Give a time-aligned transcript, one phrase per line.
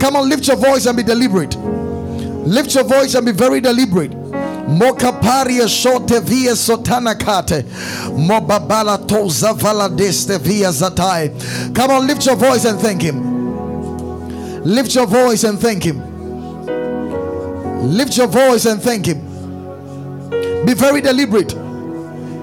[0.00, 1.56] Come on, lift your voice and be deliberate.
[1.56, 4.10] Lift your voice and be very deliberate.
[4.70, 7.64] Mokaparia shote via sotana kate.
[8.16, 11.74] Mobabala toza vala deste via zatai.
[11.74, 14.64] Come on, lift your voice and thank him.
[14.64, 16.00] Lift your voice and thank him.
[17.82, 19.20] Lift your voice and thank him.
[20.64, 21.52] Be very deliberate.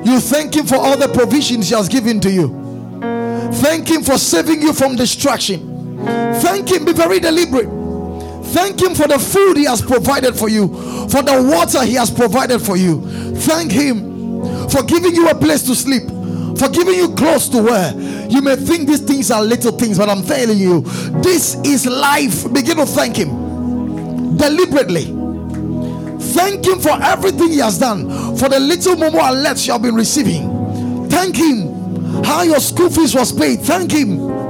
[0.05, 2.49] You thank him for all the provisions he has given to you.
[3.53, 5.76] Thank him for saving you from destruction.
[6.41, 6.85] Thank him.
[6.85, 7.77] Be very deliberate.
[8.47, 10.67] Thank Him for the food He has provided for you,
[11.09, 13.01] for the water He has provided for you.
[13.35, 16.03] Thank Him for giving you a place to sleep,
[16.57, 17.93] for giving you clothes to wear.
[18.29, 20.81] You may think these things are little things, but I'm telling you,
[21.21, 22.51] this is life.
[22.53, 25.05] Begin to thank Him deliberately.
[26.33, 29.95] Thank Him for everything He has done, for the little momo alerts you have been
[29.95, 31.09] receiving.
[31.09, 33.59] Thank Him how your school fees was paid.
[33.59, 34.46] Thank Him.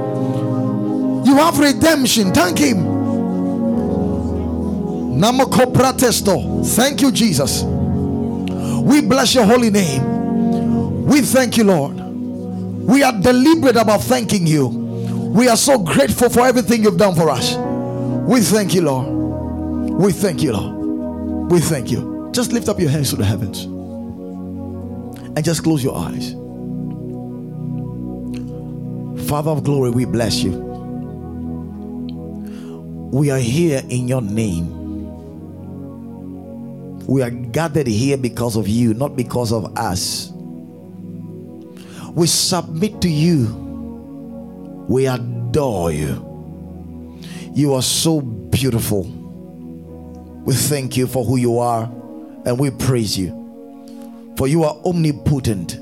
[1.24, 2.32] You have redemption.
[2.32, 2.98] Thank Him.
[6.64, 7.62] Thank you, Jesus.
[7.62, 11.04] We bless your holy name.
[11.06, 11.96] We thank you, Lord.
[11.96, 14.66] We are deliberate about thanking you.
[14.68, 17.56] We are so grateful for everything you've done for us.
[18.28, 19.08] We thank you, Lord.
[20.00, 21.50] We thank you, Lord.
[21.50, 22.30] We thank you.
[22.32, 26.32] Just lift up your hands to the heavens and just close your eyes.
[29.28, 30.67] Father of glory, we bless you.
[33.10, 34.74] We are here in your name.
[37.06, 40.30] We are gathered here because of you, not because of us.
[42.12, 43.46] We submit to you.
[44.88, 47.18] We adore you.
[47.54, 49.04] You are so beautiful.
[50.44, 51.84] We thank you for who you are
[52.44, 54.34] and we praise you.
[54.36, 55.80] For you are omnipotent,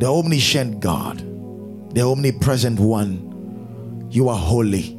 [0.00, 1.18] the omniscient God,
[1.94, 4.08] the omnipresent one.
[4.10, 4.97] You are holy.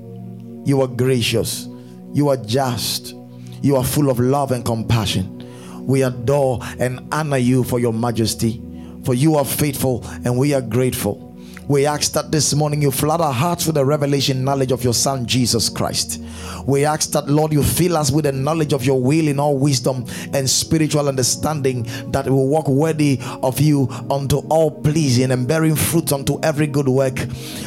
[0.70, 1.68] You are gracious.
[2.14, 3.16] You are just.
[3.64, 5.44] You are full of love and compassion.
[5.84, 8.62] We adore and honor you for your majesty,
[9.04, 11.26] for you are faithful and we are grateful.
[11.68, 14.94] We ask that this morning you flood our hearts with the revelation knowledge of your
[14.94, 16.22] Son Jesus Christ.
[16.68, 19.58] We ask that, Lord, you fill us with the knowledge of your will in all
[19.58, 25.48] wisdom and spiritual understanding that we will walk worthy of you unto all pleasing and
[25.48, 27.20] bearing fruit unto every good work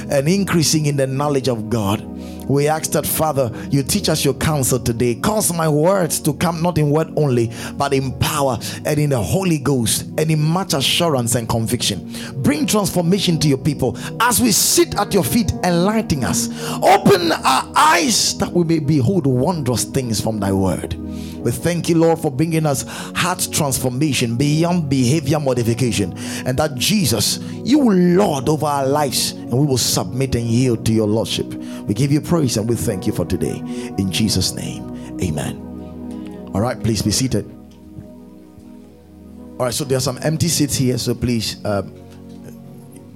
[0.09, 2.01] and increasing in the knowledge of God.
[2.49, 5.15] We ask that, Father, you teach us your counsel today.
[5.17, 9.21] Cause my words to come not in word only, but in power and in the
[9.21, 12.13] Holy Ghost and in much assurance and conviction.
[12.43, 16.49] Bring transformation to your people as we sit at your feet, enlightening us.
[16.83, 20.95] Open our eyes that we may behold wondrous things from thy word.
[21.43, 22.85] We thank you, Lord, for bringing us
[23.17, 26.17] heart transformation beyond behavior modification,
[26.47, 30.87] and that Jesus, you will Lord over our lives, and we will submit and yield
[30.87, 31.53] to your Lordship.
[31.87, 33.59] We give you praise and we thank you for today.
[33.99, 36.51] In Jesus' name, amen.
[36.55, 37.45] All right, please be seated.
[39.59, 41.83] All right, so there are some empty seats here, so please, uh,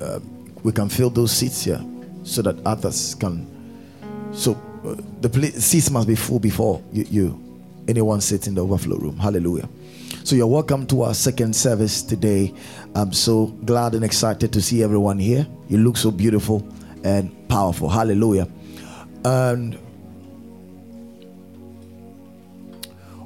[0.00, 0.20] uh,
[0.62, 1.84] we can fill those seats here
[2.22, 3.46] so that others can.
[4.32, 4.52] So
[4.84, 7.46] uh, the seats must be full before you, you
[7.88, 9.16] anyone sits in the overflow room.
[9.16, 9.68] Hallelujah.
[10.24, 12.52] So you're welcome to our second service today.
[12.94, 15.46] I'm so glad and excited to see everyone here.
[15.68, 16.66] You look so beautiful
[17.04, 17.88] and powerful.
[17.88, 18.48] Hallelujah.
[19.26, 19.76] And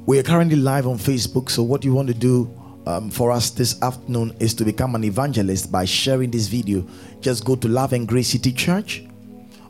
[0.06, 1.50] we are currently live on Facebook.
[1.50, 2.50] So what you want to do
[2.86, 6.86] um, for us this afternoon is to become an evangelist by sharing this video.
[7.20, 9.04] Just go to Love and Grace City Church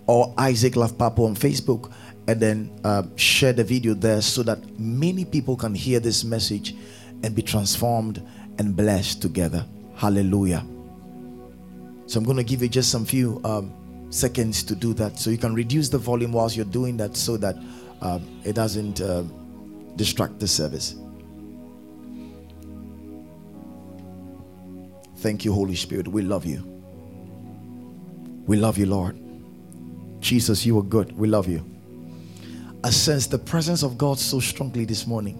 [0.06, 1.92] or Isaac Love Papa on Facebook
[2.28, 6.76] and then uh, share the video there so that many people can hear this message
[7.24, 8.24] and be transformed
[8.60, 9.66] and blessed together.
[9.96, 10.64] Hallelujah.
[12.06, 13.74] So I'm going to give you just some few um,
[14.10, 15.18] seconds to do that.
[15.18, 17.56] So you can reduce the volume whilst you're doing that so that
[18.02, 19.22] um, it doesn't uh,
[19.96, 20.96] distract the service.
[25.18, 26.08] Thank you, Holy Spirit.
[26.08, 26.64] We love you.
[28.46, 29.20] We love you, Lord.
[30.20, 31.16] Jesus, you are good.
[31.16, 31.64] We love you.
[32.82, 35.38] I sense the presence of God so strongly this morning.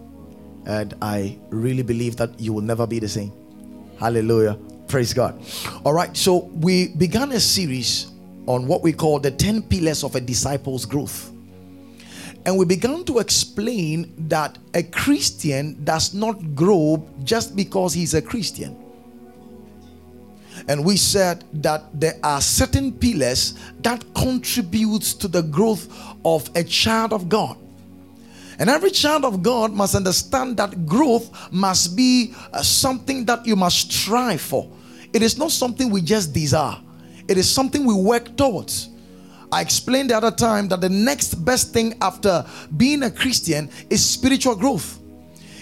[0.67, 3.33] And I really believe that you will never be the same.
[3.99, 4.59] Hallelujah.
[4.87, 5.43] Praise God.
[5.85, 6.15] All right.
[6.15, 8.10] So we began a series
[8.47, 11.31] on what we call the 10 pillars of a disciple's growth.
[12.47, 18.23] And we began to explain that a Christian does not grow just because he's a
[18.23, 18.77] Christian.
[20.69, 25.89] And we said that there are certain pillars that contributes to the growth
[26.25, 27.57] of a child of God.
[28.59, 33.57] And every child of God must understand that growth must be uh, something that you
[33.57, 34.71] must strive for.
[35.15, 36.77] It is not something we just desire,
[37.31, 38.89] it is something we work towards.
[39.53, 42.45] I explained the other time that the next best thing after
[42.77, 44.99] being a Christian is spiritual growth.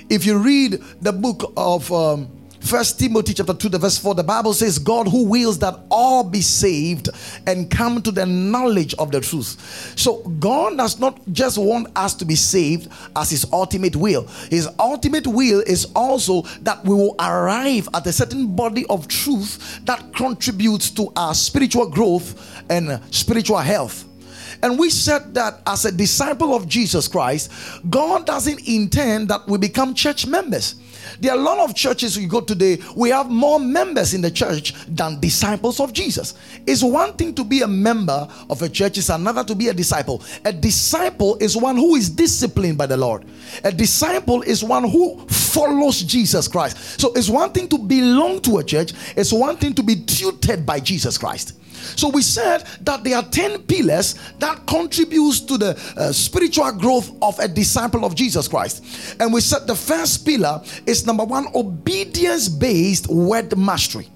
[0.09, 2.31] If you read the book of um,
[2.69, 6.23] First Timothy chapter 2, the verse 4, the Bible says, God who wills that all
[6.23, 7.09] be saved
[7.47, 9.95] and come to the knowledge of the truth.
[9.97, 14.27] So God does not just want us to be saved as his ultimate will.
[14.51, 19.81] His ultimate will is also that we will arrive at a certain body of truth
[19.87, 24.05] that contributes to our spiritual growth and spiritual health.
[24.63, 27.51] And we said that as a disciple of Jesus Christ,
[27.89, 30.75] God doesn't intend that we become church members.
[31.21, 34.31] There are a lot of churches we go today, we have more members in the
[34.31, 36.35] church than disciples of Jesus.
[36.67, 39.75] It's one thing to be a member of a church, it's another to be a
[39.75, 40.23] disciple.
[40.45, 43.25] A disciple is one who is disciplined by the Lord,
[43.65, 47.01] a disciple is one who follows Jesus Christ.
[47.01, 50.65] So it's one thing to belong to a church, it's one thing to be tutored
[50.65, 51.58] by Jesus Christ.
[51.97, 57.11] So we said that there are 10 pillars that contributes to the uh, spiritual growth
[57.23, 59.17] of a disciple of Jesus Christ.
[59.21, 64.09] And we said the first pillar is number 1 obedience based word mastery.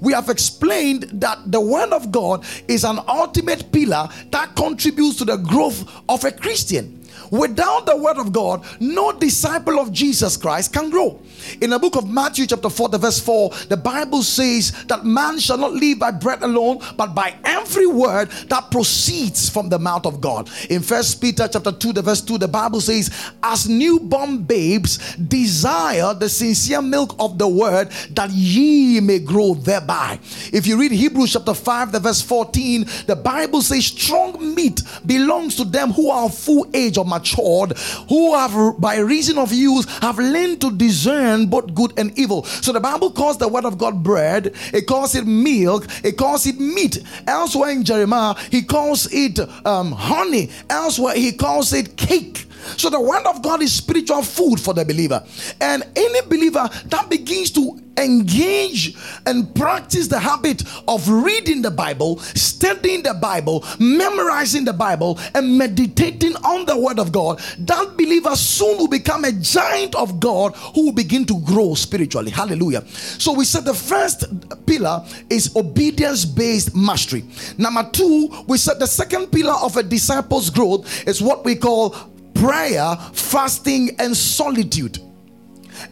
[0.00, 5.24] We have explained that the word of God is an ultimate pillar that contributes to
[5.24, 7.05] the growth of a Christian.
[7.30, 11.20] Without the word of God, no disciple of Jesus Christ can grow.
[11.60, 15.38] In the book of Matthew, chapter 4, the verse 4, the Bible says that man
[15.38, 20.06] shall not live by bread alone, but by every word that proceeds from the mouth
[20.06, 20.50] of God.
[20.70, 23.10] In First Peter chapter 2, the verse 2, the Bible says,
[23.42, 30.18] As newborn babes desire the sincere milk of the word, that ye may grow thereby.
[30.52, 35.56] If you read Hebrews chapter 5, the verse 14, the Bible says, Strong meat belongs
[35.56, 37.76] to them who are full age of matured,
[38.08, 42.44] who have by reason of use have learned to discern both good and evil.
[42.44, 46.46] So the Bible calls the word of God bread, it calls it milk, it calls
[46.46, 46.98] it meat.
[47.26, 52.45] Elsewhere in Jeremiah, he calls it um, honey, elsewhere, he calls it cake.
[52.76, 55.24] So the word of God is spiritual food for the believer.
[55.60, 58.96] And any believer that begins to engage
[59.26, 65.58] and practice the habit of reading the Bible, studying the Bible, memorizing the Bible, and
[65.58, 70.54] meditating on the Word of God, that believer soon will become a giant of God
[70.74, 72.30] who will begin to grow spiritually.
[72.30, 72.86] Hallelujah.
[72.88, 74.24] So we said the first
[74.66, 77.24] pillar is obedience based mastery.
[77.58, 81.96] Number two, we said the second pillar of a disciple's growth is what we call
[82.38, 84.98] prayer, fasting, and solitude.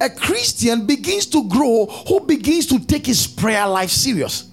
[0.01, 4.51] A Christian begins to grow who begins to take his prayer life serious.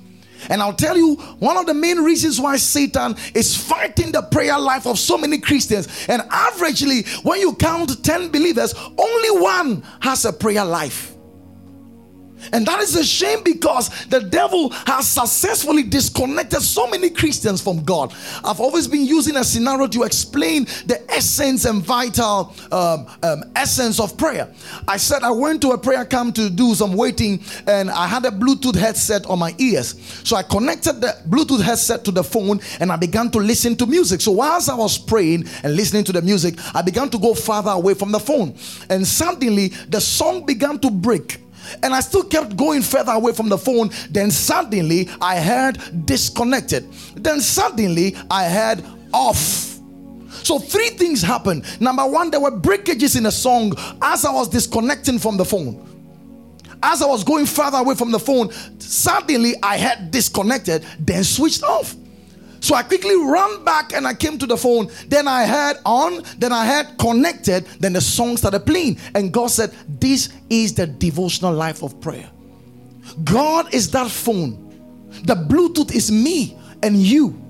[0.49, 4.57] And I'll tell you one of the main reasons why Satan is fighting the prayer
[4.59, 5.88] life of so many Christians.
[6.07, 11.15] And averagely, when you count 10 believers, only one has a prayer life.
[12.51, 17.83] And that is a shame because the devil has successfully disconnected so many Christians from
[17.83, 18.13] God.
[18.43, 23.99] I've always been using a scenario to explain the essence and vital um, um, essence
[23.99, 24.53] of prayer.
[24.88, 28.25] I said I went to a prayer camp to do some waiting and I had
[28.25, 29.95] a Bluetooth headset on my ears.
[30.23, 33.85] So I connected the Bluetooth headset to the phone and I began to listen to
[33.85, 34.21] music.
[34.21, 37.71] So whilst I was praying and listening to the music, I began to go farther
[37.71, 38.55] away from the phone.
[38.89, 41.39] And suddenly the song began to break
[41.83, 43.89] and I still kept going further away from the phone.
[44.09, 46.91] Then suddenly I heard disconnected.
[47.15, 49.71] Then suddenly I heard off.
[50.43, 51.65] So three things happened.
[51.79, 55.88] Number one, there were breakages in the song as I was disconnecting from the phone.
[56.83, 61.63] As I was going further away from the phone, suddenly I had disconnected, then switched
[61.63, 61.95] off.
[62.62, 64.89] So I quickly ran back and I came to the phone.
[65.08, 69.00] Then I had on, then I had connected, then the song started playing.
[69.15, 72.30] And God said, This is the devotional life of prayer.
[73.24, 74.70] God is that phone.
[75.24, 77.41] The Bluetooth is me and you.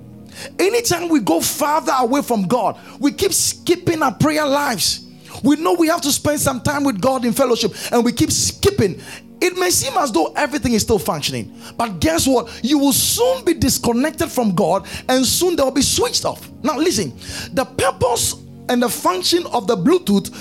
[0.58, 5.08] Anytime we go farther away from God, we keep skipping our prayer lives.
[5.44, 8.32] We know we have to spend some time with God in fellowship and we keep
[8.32, 9.02] skipping.
[9.42, 12.60] It may seem as though everything is still functioning, but guess what?
[12.64, 16.50] You will soon be disconnected from God and soon they will be switched off.
[16.64, 17.14] Now, listen
[17.54, 18.36] the purpose
[18.70, 20.32] and the function of the Bluetooth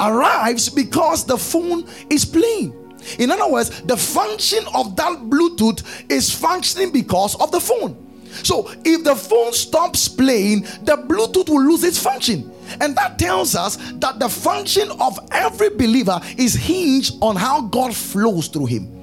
[0.00, 2.74] arrives because the phone is playing.
[3.18, 8.07] In other words, the function of that Bluetooth is functioning because of the phone.
[8.42, 12.52] So, if the phone stops playing, the Bluetooth will lose its function.
[12.80, 17.94] And that tells us that the function of every believer is hinged on how God
[17.94, 18.94] flows through him.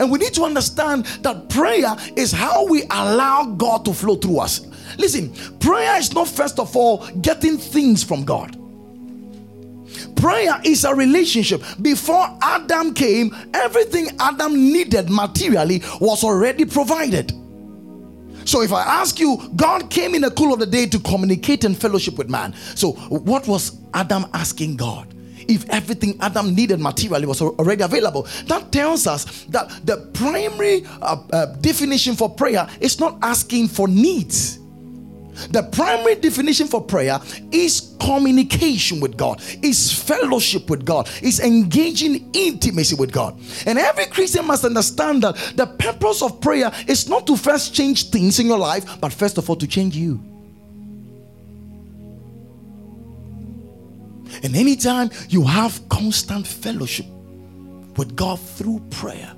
[0.00, 4.40] And we need to understand that prayer is how we allow God to flow through
[4.40, 4.66] us.
[4.98, 8.58] Listen, prayer is not first of all getting things from God.
[10.16, 11.62] Prayer is a relationship.
[11.80, 17.32] Before Adam came, everything Adam needed materially was already provided.
[18.46, 21.64] So if I ask you, God came in the cool of the day to communicate
[21.64, 22.54] and fellowship with man.
[22.74, 25.12] So what was Adam asking God?
[25.48, 31.22] If everything Adam needed materially was already available, that tells us that the primary uh,
[31.32, 34.58] uh, definition for prayer is not asking for needs
[35.50, 37.20] the primary definition for prayer
[37.52, 43.38] is communication with God, is fellowship with God, is engaging intimacy with God.
[43.66, 48.10] And every Christian must understand that the purpose of prayer is not to first change
[48.10, 50.20] things in your life, but first of all to change you.
[54.42, 57.06] And anytime you have constant fellowship
[57.96, 59.32] with God through prayer,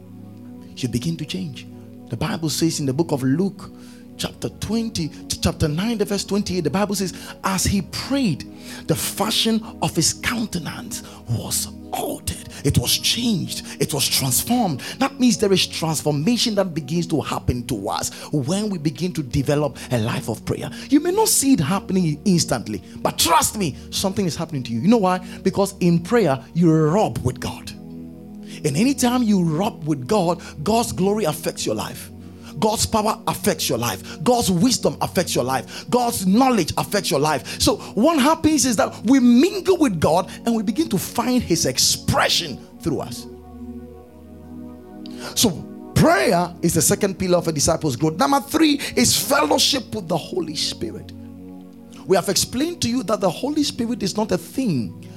[0.77, 1.67] you begin to change.
[2.09, 3.71] The Bible says in the book of Luke,
[4.19, 5.11] chapter 20,
[5.41, 8.45] chapter 9, the verse 28, the Bible says, As he prayed,
[8.87, 14.81] the fashion of his countenance was altered, it was changed, it was transformed.
[14.99, 19.23] That means there is transformation that begins to happen to us when we begin to
[19.23, 20.71] develop a life of prayer.
[20.91, 24.81] You may not see it happening instantly, but trust me, something is happening to you.
[24.81, 25.19] You know why?
[25.43, 27.71] Because in prayer, you rub with God.
[27.71, 32.11] And anytime you rub with God, God's glory affects your life.
[32.59, 34.23] God's power affects your life.
[34.23, 35.89] God's wisdom affects your life.
[35.91, 37.61] God's knowledge affects your life.
[37.61, 41.67] So, what happens is that we mingle with God and we begin to find His
[41.67, 43.27] expression through us.
[45.35, 45.51] So,
[45.95, 48.17] prayer is the second pillar of a disciple's growth.
[48.19, 51.13] Number three is fellowship with the Holy Spirit.
[52.07, 55.08] We have explained to you that the Holy Spirit is not a thing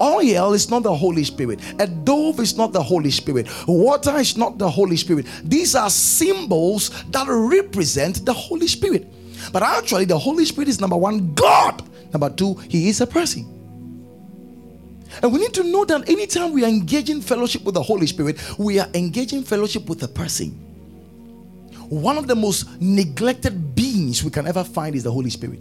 [0.00, 1.60] Oil is not the Holy Spirit.
[1.78, 3.48] A dove is not the Holy Spirit.
[3.66, 5.26] Water is not the Holy Spirit.
[5.44, 9.06] These are symbols that represent the Holy Spirit.
[9.52, 11.82] But actually, the Holy Spirit is number one, God.
[12.12, 13.50] Number two, He is a person.
[15.22, 18.38] And we need to know that anytime we are engaging fellowship with the Holy Spirit,
[18.58, 20.50] we are engaging fellowship with a person.
[21.88, 25.60] One of the most neglected beings we can ever find is the Holy Spirit.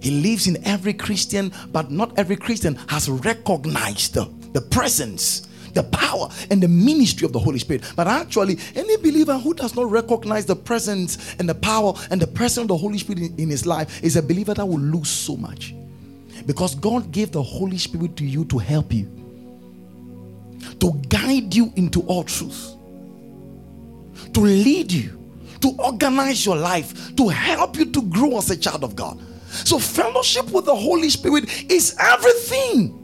[0.00, 6.28] He lives in every Christian, but not every Christian has recognized the, presence, the power,
[6.50, 7.82] and the ministry of the Holy Spirit.
[7.96, 12.26] But actually, any believer who does not recognize the presence and the power and the
[12.26, 15.10] presence of the Holy Spirit in, in his life is a believer that will lose
[15.10, 15.74] so much.
[16.46, 19.10] Because God gave the Holy Spirit to you to help you,
[20.80, 22.74] to guide you into all truth,
[24.32, 25.18] to lead you,
[25.60, 29.20] to organize your life, to help you to grow as a child of God.
[29.64, 33.02] So, fellowship with the Holy Spirit is everything.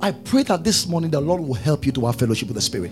[0.00, 2.62] I pray that this morning the Lord will help you to have fellowship with the
[2.62, 2.90] Spirit.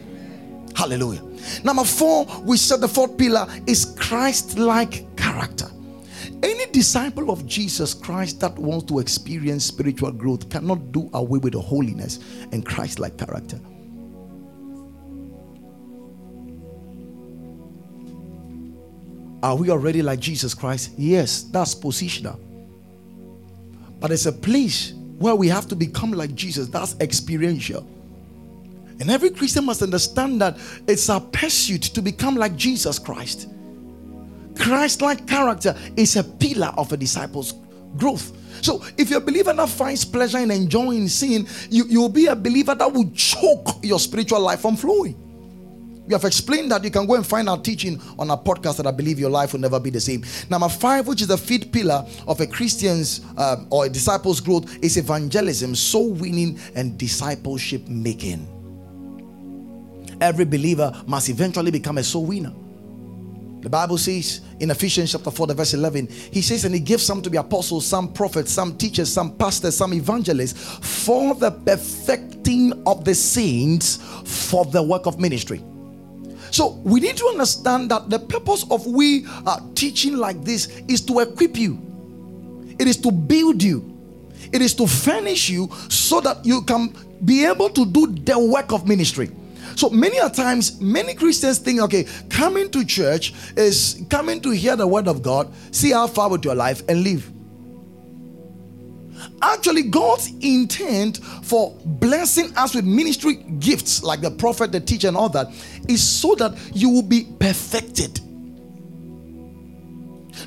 [0.77, 1.23] Hallelujah.
[1.65, 5.69] Number four, we said the fourth pillar is Christ like character.
[6.43, 11.55] Any disciple of Jesus Christ that wants to experience spiritual growth cannot do away with
[11.55, 12.21] the holiness
[12.53, 13.59] and Christ like character.
[19.43, 20.93] Are we already like Jesus Christ?
[20.97, 22.39] Yes, that's positional.
[24.01, 26.69] But it's a place where we have to become like Jesus.
[26.69, 27.87] That's experiential.
[29.01, 33.49] And every Christian must understand that it's our pursuit to become like Jesus Christ.
[34.57, 37.55] Christ like character is a pillar of a disciple's
[37.97, 38.33] growth.
[38.61, 42.35] So, if you're a believer that finds pleasure in enjoying sin, you, you'll be a
[42.35, 45.28] believer that will choke your spiritual life from flowing.
[46.09, 48.87] We have explained that you can go and find our teaching on our podcast that
[48.87, 50.25] I believe your life will never be the same.
[50.49, 54.83] Number five, which is the fifth pillar of a Christian's uh, or a disciple's growth,
[54.83, 58.49] is evangelism, soul winning, and discipleship making.
[60.19, 62.55] Every believer must eventually become a soul winner.
[63.61, 67.21] The Bible says in Ephesians chapter 4, verse 11, he says, And he gives some
[67.21, 70.55] to be apostles, some prophets, some teachers, some pastors, some evangelists
[71.05, 73.99] for the perfecting of the saints
[74.49, 75.63] for the work of ministry.
[76.51, 81.01] So we need to understand that the purpose of we uh, teaching like this is
[81.07, 81.79] to equip you.
[82.79, 83.97] It is to build you.
[84.53, 88.73] It is to furnish you so that you can be able to do the work
[88.73, 89.31] of ministry.
[89.77, 94.75] So many a times, many Christians think, okay, coming to church is coming to hear
[94.75, 97.31] the word of God, see how far with your life, and leave.
[99.41, 105.17] Actually, God's intent for blessing us with ministry gifts like the prophet, the teacher, and
[105.17, 105.49] all that
[105.89, 108.21] is so that you will be perfected.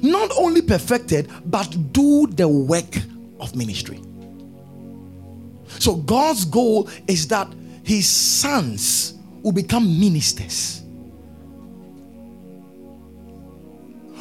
[0.02, 2.98] Not only perfected, but do the work
[3.40, 4.02] of ministry.
[5.80, 7.48] So, God's goal is that
[7.84, 10.81] his sons will become ministers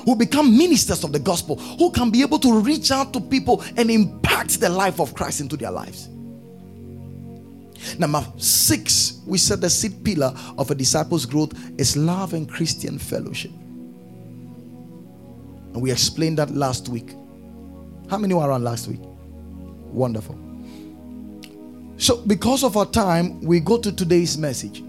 [0.05, 3.63] who become ministers of the gospel, who can be able to reach out to people
[3.77, 6.09] and impact the life of Christ into their lives.
[7.99, 12.99] Number six, we said the seed pillar of a disciple's growth is love and Christian
[12.99, 13.53] fellowship.
[15.73, 17.15] And we explained that last week.
[18.09, 19.01] How many were around last week?
[19.93, 20.39] Wonderful.
[21.97, 24.83] So, because of our time, we go to today's message.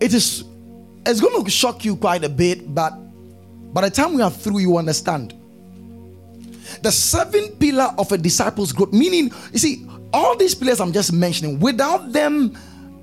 [0.00, 0.44] It is
[1.10, 2.92] it's going to shock you quite a bit, but
[3.72, 5.34] by the time we are through, you understand.
[6.82, 11.12] The seven pillar of a disciple's growth, meaning, you see, all these pillars I'm just
[11.12, 12.56] mentioning, without them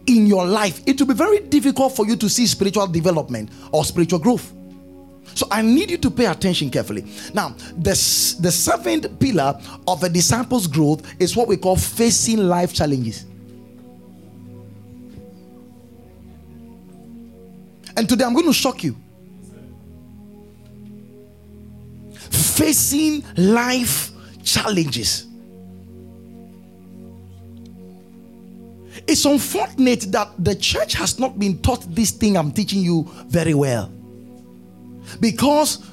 [0.07, 3.83] in your life, it will be very difficult for you to see spiritual development or
[3.83, 4.53] spiritual growth.
[5.35, 7.05] So I need you to pay attention carefully.
[7.33, 7.91] Now, the,
[8.39, 13.25] the seventh pillar of a disciple's growth is what we call facing life challenges.
[17.97, 18.95] And today I'm going to shock you.
[22.13, 24.11] Facing life
[24.43, 25.25] challenges.
[29.07, 33.55] It's unfortunate that the church has not been taught this thing I'm teaching you very
[33.55, 33.91] well.
[35.19, 35.83] Because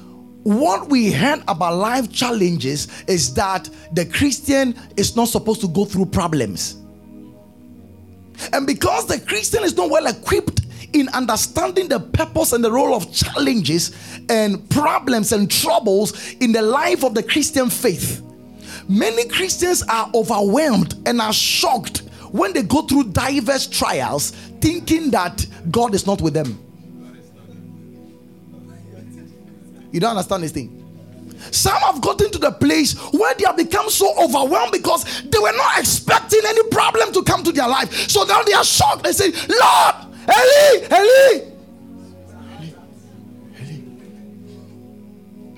[0.43, 5.85] what we heard about life challenges is that the Christian is not supposed to go
[5.85, 6.75] through problems.
[8.53, 10.61] And because the Christian is not well equipped
[10.95, 13.91] in understanding the purpose and the role of challenges
[14.29, 18.23] and problems and troubles in the life of the Christian faith.
[18.87, 25.45] Many Christians are overwhelmed and are shocked when they go through diverse trials, thinking that
[25.69, 26.57] God is not with them.
[29.91, 30.81] You don't understand this thing.
[31.51, 35.55] Some have gotten to the place where they have become so overwhelmed because they were
[35.55, 37.93] not expecting any problem to come to their life.
[38.09, 39.03] So now they are shocked.
[39.03, 39.95] They say, Lord,
[40.27, 41.41] Eli, Eli.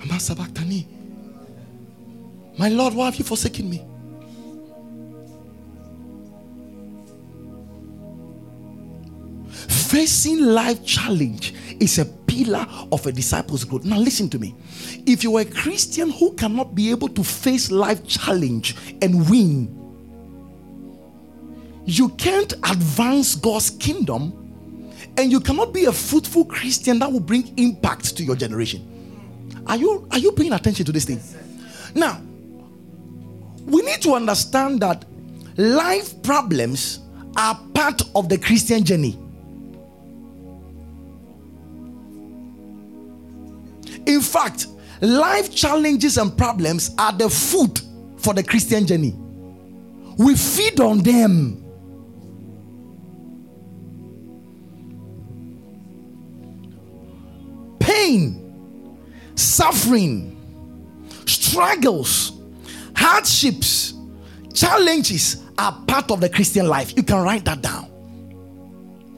[0.04, 0.18] Eli.
[0.18, 0.86] Sabachthani.
[2.58, 3.84] My Lord, why have you forsaken me?
[9.68, 13.84] Facing life challenge is a pillar of a disciple's growth.
[13.84, 14.54] Now, listen to me.
[15.06, 19.74] If you are a Christian who cannot be able to face life challenge and win,
[21.86, 24.37] you can't advance God's kingdom
[25.18, 28.94] and you cannot be a fruitful Christian that will bring impact to your generation.
[29.66, 31.20] Are you are you paying attention to this thing?
[31.94, 32.22] Now,
[33.66, 35.04] we need to understand that
[35.56, 37.00] life problems
[37.36, 39.18] are part of the Christian journey.
[44.06, 44.68] In fact,
[45.00, 47.80] life challenges and problems are the food
[48.18, 49.16] for the Christian journey.
[50.16, 51.67] We feed on them.
[57.98, 58.96] Pain,
[59.34, 60.36] suffering,
[61.26, 62.32] struggles,
[62.94, 63.94] hardships,
[64.54, 66.96] challenges are part of the Christian life.
[66.96, 67.90] You can write that down.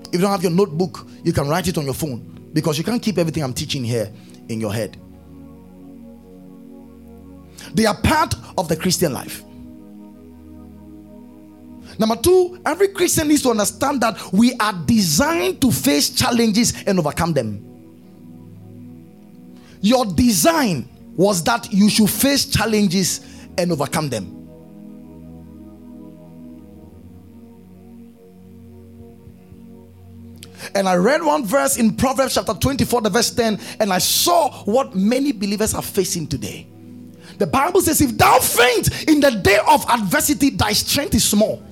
[0.06, 2.84] If you don't have your notebook, you can write it on your phone because you
[2.84, 4.10] can't keep everything I'm teaching here
[4.48, 4.96] in your head.
[7.74, 9.44] They are part of the Christian life.
[11.98, 16.98] Number two, every Christian needs to understand that we are designed to face challenges and
[16.98, 17.69] overcome them.
[19.80, 23.20] Your design was that you should face challenges
[23.58, 24.36] and overcome them.
[30.74, 34.50] And I read one verse in Proverbs chapter 24, the verse 10, and I saw
[34.64, 36.66] what many believers are facing today.
[37.38, 41.62] The Bible says, If thou faint in the day of adversity, thy strength is small.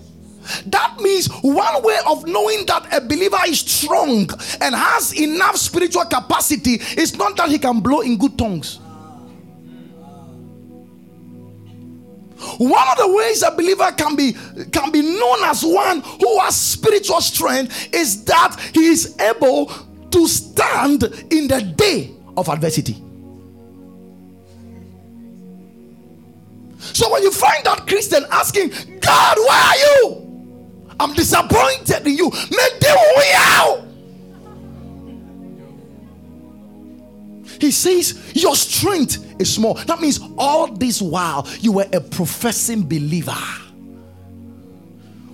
[0.67, 4.29] That means one way of knowing that a believer is strong
[4.61, 8.81] and has enough spiritual capacity is not that he can blow in good tongues.
[12.59, 14.33] One of the ways a believer can be
[14.71, 19.67] can be known as one who has spiritual strength is that he is able
[20.11, 23.03] to stand in the day of adversity.
[26.79, 30.28] So when you find that Christian asking, God, where are you?
[31.01, 32.31] I'm disappointed in you.
[32.31, 32.97] Make them
[33.35, 33.85] out.
[37.61, 39.75] He says, Your strength is small.
[39.75, 43.37] That means all this while you were a professing believer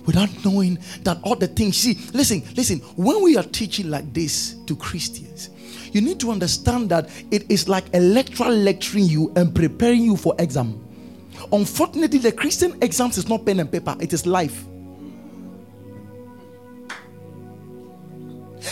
[0.05, 1.77] without knowing that all the things.
[1.77, 2.79] See, listen, listen.
[2.95, 5.49] When we are teaching like this to Christians,
[5.91, 10.15] you need to understand that it is like a lecturer lecturing you and preparing you
[10.15, 10.81] for exam.
[11.51, 14.65] Unfortunately, the Christian exams is not pen and paper, it is life.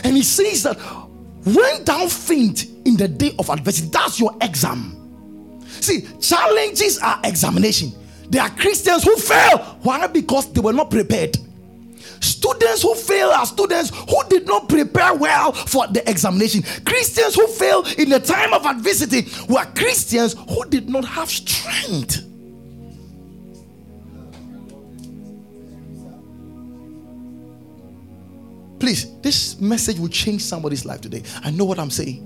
[0.04, 0.76] And he says that
[1.46, 5.00] when thou faint in the day of adversity, that's your exam.
[5.68, 7.92] See, challenges are examination.
[8.30, 9.58] There are Christians who fail.
[9.82, 10.08] Why?
[10.08, 11.38] Because they were not prepared.
[12.22, 16.64] Students who fail are students who did not prepare well for the examination.
[16.86, 22.24] Christians who fail in the time of adversity were Christians who did not have strength.
[28.84, 31.24] Please, this message will change somebody's life today.
[31.42, 32.20] I know what I'm saying.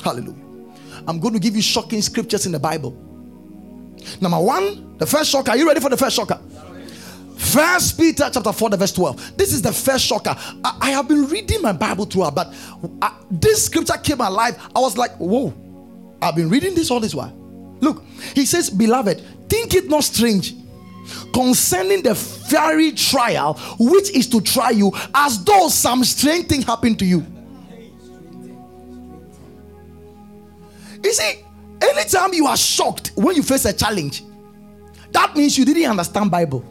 [0.00, 0.40] Hallelujah.
[1.08, 2.92] I'm going to give you shocking scriptures in the Bible.
[4.20, 5.50] Number one, the first shocker.
[5.50, 6.38] Are you ready for the first shocker?
[7.36, 9.36] First Peter chapter 4, the verse 12.
[9.36, 10.36] This is the first shocker.
[10.64, 12.54] I, I have been reading my Bible throughout, but
[13.02, 14.64] I, uh, this scripture came alive.
[14.76, 15.52] I was like, whoa,
[16.22, 17.36] I've been reading this all this while.
[17.80, 18.04] Look,
[18.36, 20.54] he says, Beloved, think it not strange
[21.32, 26.98] concerning the fiery trial which is to try you as though some strange thing happened
[26.98, 27.24] to you.
[31.02, 31.44] You see,
[31.80, 34.22] anytime you are shocked when you face a challenge,
[35.10, 36.64] that means you didn't understand Bible.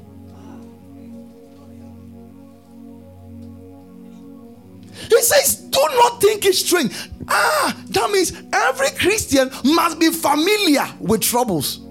[5.09, 6.93] He says, Do not think it's strange.
[7.27, 11.81] Ah, that means every Christian must be familiar with troubles.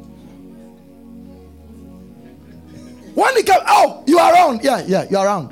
[3.21, 4.65] When he come, oh, you are around.
[4.65, 5.51] Yeah, yeah, you're around.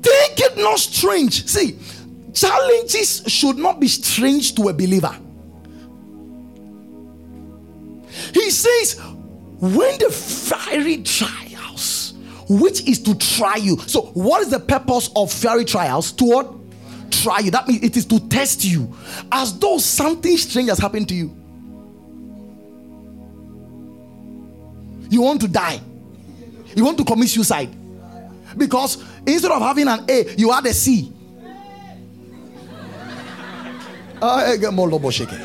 [0.00, 1.46] Think it not strange.
[1.46, 1.78] See,
[2.32, 5.14] challenges should not be strange to a believer.
[8.32, 8.98] He says,
[9.60, 12.14] when the fiery trials,
[12.48, 13.76] which is to try you.
[13.80, 16.12] So, what is the purpose of fiery trials?
[16.12, 16.50] To what?
[17.10, 17.50] Try you.
[17.50, 18.96] That means it is to test you,
[19.30, 21.45] as though something strange has happened to you.
[25.08, 25.80] You want to die.
[26.74, 27.74] You want to commit suicide.
[28.56, 31.12] Because instead of having an A, you had a C.
[34.22, 35.38] I get more shaking.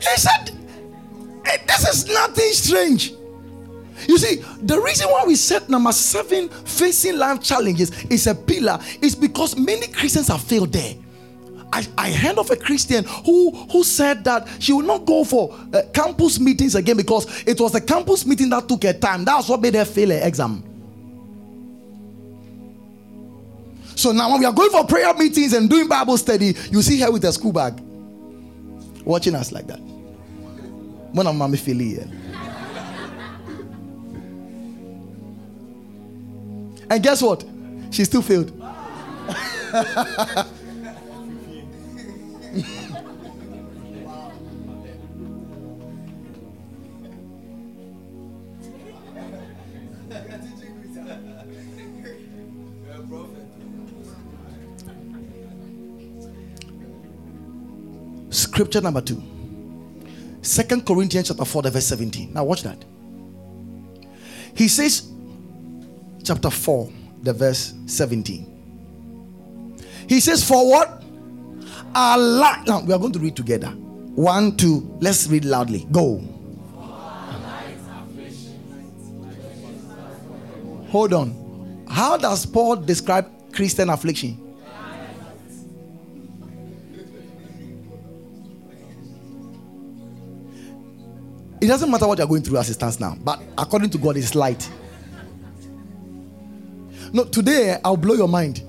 [0.00, 0.50] He said,
[1.44, 3.12] eh, This is nothing strange.
[4.08, 8.78] You see, the reason why we set number seven facing life challenges is a pillar
[9.00, 10.94] is because many Christians have failed there.
[11.72, 15.56] I, I heard of a Christian who, who said that she would not go for
[15.72, 19.24] uh, campus meetings again because it was the campus meeting that took her time.
[19.24, 20.64] That's what made her fail her exam.
[23.94, 26.98] So now when we are going for prayer meetings and doing Bible study, you see
[27.00, 27.78] her with a school bag
[29.04, 29.78] watching us like that.
[31.12, 32.08] When I'm mommy here.
[36.88, 37.44] And guess what?
[37.90, 38.50] She still failed.
[58.30, 59.22] Scripture number two.
[60.42, 62.32] Second Corinthians chapter 4, verse 17.
[62.32, 62.84] Now watch that.
[64.56, 65.08] He says,
[66.24, 66.90] chapter 4,
[67.22, 69.78] the verse 17.
[70.08, 70.99] He says, For what?
[71.94, 72.64] Our light.
[72.66, 73.68] Now we are going to read together.
[73.68, 75.86] One, two, let's read loudly.
[75.90, 76.18] Go.
[80.88, 81.86] Hold on.
[81.88, 84.50] How does Paul describe Christian affliction?
[91.60, 94.16] It doesn't matter what you're going through as it stands now, but according to God,
[94.16, 94.68] it's light.
[97.12, 98.62] No, today I'll blow your mind.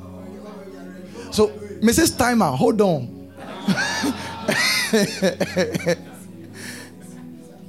[1.31, 2.15] So, Mrs.
[2.15, 3.33] Timer, hold on.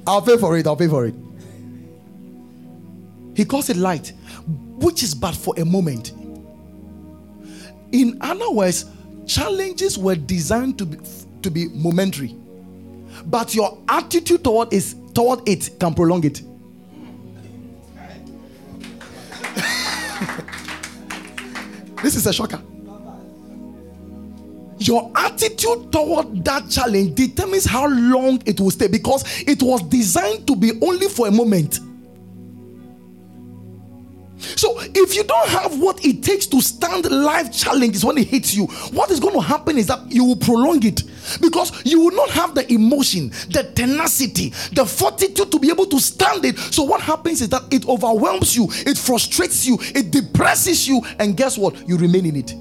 [0.05, 0.67] I'll pay for it.
[0.67, 1.15] I'll pay for it.
[3.35, 4.13] He calls it light,
[4.45, 6.11] which is but for a moment.
[7.91, 8.85] In other words,
[9.25, 10.97] challenges were designed to be,
[11.41, 12.35] to be momentary,
[13.25, 16.43] but your attitude toward is toward it can prolong it.
[22.03, 22.61] this is a shocker.
[24.79, 30.47] Your attitude toward that challenge determines how long it will stay because it was designed
[30.47, 31.79] to be only for a moment.
[34.43, 38.53] So, if you don't have what it takes to stand life challenges when it hits
[38.53, 41.03] you, what is going to happen is that you will prolong it
[41.41, 45.99] because you will not have the emotion, the tenacity, the fortitude to be able to
[45.99, 46.57] stand it.
[46.57, 51.37] So, what happens is that it overwhelms you, it frustrates you, it depresses you, and
[51.37, 51.87] guess what?
[51.87, 52.53] You remain in it.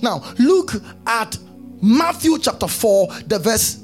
[0.00, 0.74] Now, look
[1.06, 1.36] at
[1.82, 3.78] Matthew chapter 4, the verse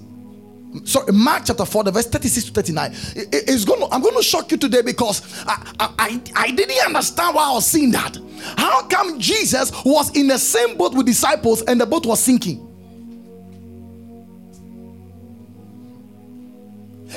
[0.85, 2.93] sorry, Mark chapter 4, the verse 36 to 39.
[2.93, 6.85] It- it- it's gonna, I'm going to shock you today because I, I, I didn't
[6.87, 8.17] understand why I was seeing that.
[8.57, 12.65] How come Jesus was in the same boat with disciples and the boat was sinking?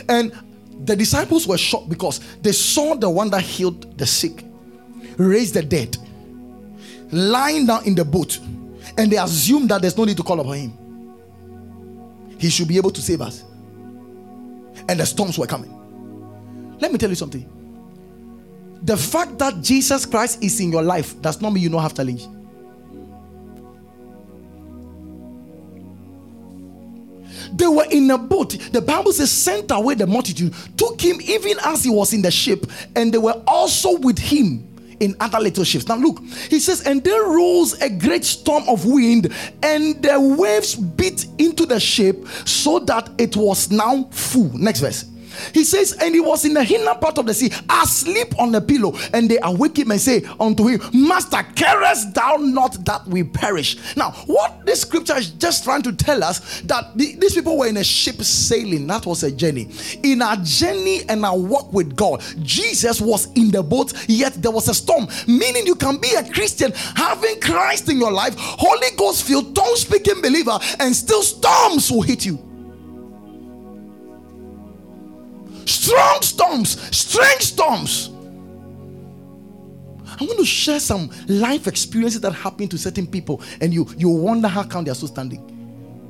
[0.09, 0.31] And
[0.85, 4.43] the disciples were shocked because they saw the one that healed the sick,
[5.17, 5.97] raised the dead,
[7.11, 8.39] lying down in the boat,
[8.97, 10.77] and they assume that there's no need to call upon him.
[12.37, 13.43] He should be able to save us.
[14.89, 16.77] And the storms were coming.
[16.79, 17.47] Let me tell you something.
[18.83, 21.93] The fact that Jesus Christ is in your life does not mean you don't have
[21.93, 22.27] challenge.
[27.53, 28.57] They were in a boat.
[28.71, 32.31] The Bible says, sent away the multitude, took him even as he was in the
[32.31, 34.70] ship, and they were also with him
[35.01, 35.87] in other little ships.
[35.87, 40.75] Now, look, he says, and there rose a great storm of wind, and the waves
[40.75, 44.51] beat into the ship so that it was now full.
[44.57, 45.10] Next verse.
[45.53, 48.61] He says, and he was in the inner part of the sea, asleep on a
[48.61, 48.93] pillow.
[49.13, 53.77] And they awake him and say unto him, Master, carest thou not that we perish?
[53.95, 57.67] Now, what this scripture is just trying to tell us that the- these people were
[57.67, 58.87] in a ship sailing.
[58.87, 59.67] That was a journey.
[60.03, 64.51] In our journey and our walk with God, Jesus was in the boat, yet there
[64.51, 65.07] was a storm.
[65.27, 69.75] Meaning, you can be a Christian having Christ in your life, Holy Ghost filled, tongue
[69.75, 72.50] speaking believer, and still storms will hit you.
[75.65, 78.09] Strong storms, strange storms.
[80.19, 84.09] I want to share some life experiences that happened to certain people, and you you
[84.09, 85.47] wonder how come they are so standing.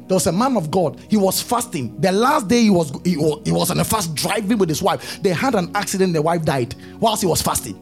[0.08, 1.00] There was a man of God.
[1.10, 2.00] He was fasting.
[2.02, 4.82] The last day he was he was, he was on a fast driving with his
[4.82, 5.22] wife.
[5.22, 6.14] They had an accident.
[6.14, 7.78] The wife died whilst he was fasting.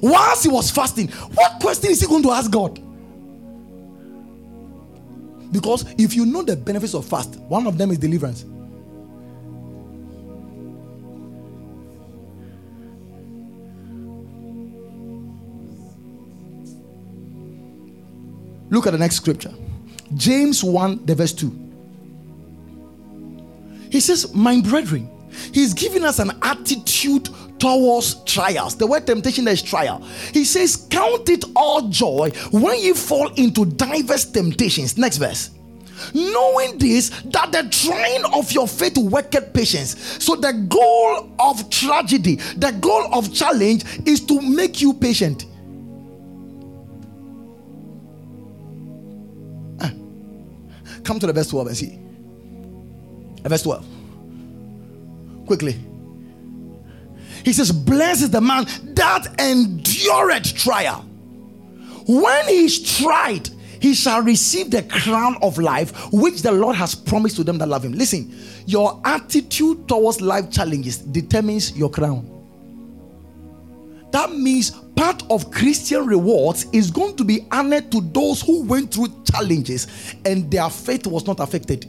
[0.00, 2.78] Whilst he was fasting, what question is he going to ask God?
[5.50, 8.44] Because if you know the benefits of fast, one of them is deliverance.
[18.74, 19.54] Look at the next scripture.
[20.14, 21.60] James 1, the verse 2.
[23.88, 25.08] He says, My brethren,
[25.52, 27.28] he's giving us an attitude
[27.60, 28.76] towards trials.
[28.76, 30.02] The word temptation is trial.
[30.32, 34.98] He says, Count it all joy when you fall into diverse temptations.
[34.98, 35.50] Next verse.
[36.12, 39.96] Knowing this, that the trying of your faith worketh patience.
[40.18, 45.46] So, the goal of tragedy, the goal of challenge is to make you patient.
[51.04, 51.98] Come to the verse 12 and see.
[53.44, 53.86] Uh, Verse 12.
[55.46, 55.78] Quickly.
[57.44, 58.64] He says, Blessed is the man
[58.94, 61.02] that endureth trial.
[62.06, 66.94] When he is tried, he shall receive the crown of life which the Lord has
[66.94, 67.92] promised to them that love him.
[67.92, 72.33] Listen, your attitude towards life challenges determines your crown.
[74.14, 78.94] That means part of Christian rewards is going to be honored to those who went
[78.94, 79.88] through challenges
[80.24, 81.84] and their faith was not affected.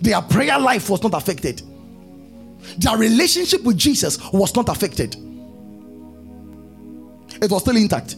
[0.00, 1.60] Their prayer life was not affected.
[2.78, 5.16] Their relationship with Jesus was not affected.
[7.42, 8.14] It was still intact.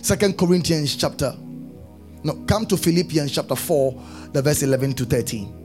[0.00, 1.36] Second Corinthians chapter
[2.24, 4.02] no, come to Philippians chapter 4,
[4.32, 5.58] the verse 11 to 13.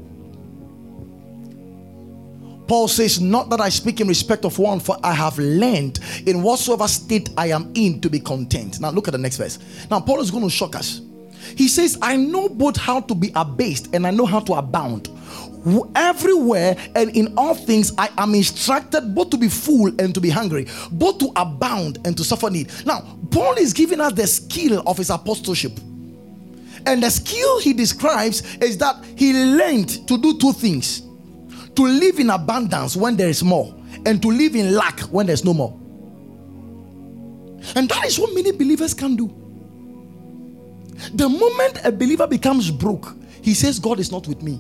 [2.68, 6.42] Paul says, Not that I speak in respect of one, for I have learned in
[6.42, 8.80] whatsoever state I am in to be content.
[8.80, 9.60] Now, look at the next verse.
[9.92, 11.02] Now, Paul is going to shock us.
[11.58, 15.10] He says, I know both how to be abased and I know how to abound.
[15.96, 20.30] Everywhere and in all things, I am instructed both to be full and to be
[20.30, 22.72] hungry, both to abound and to suffer need.
[22.86, 25.80] Now, Paul is giving us the skill of his apostleship.
[26.86, 31.04] And the skill he describes is that he learned to do two things
[31.76, 33.74] to live in abundance when there is more,
[34.06, 35.80] and to live in lack when there's no more.
[37.76, 39.28] And that is what many believers can do.
[41.16, 44.60] The moment a believer becomes broke, he says, God is not with me.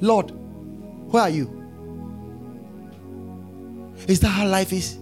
[0.00, 0.30] Lord,
[1.10, 1.62] where are you?
[4.08, 4.98] Is that how life is?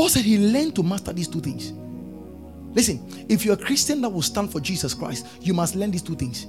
[0.00, 1.74] Paul said he learned to master these two things.
[2.74, 6.00] Listen, if you're a Christian that will stand for Jesus Christ, you must learn these
[6.00, 6.46] two things.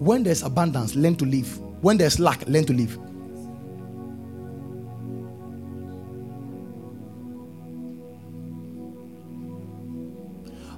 [0.00, 1.56] When there's abundance, learn to live.
[1.84, 2.98] When there's lack, learn to live.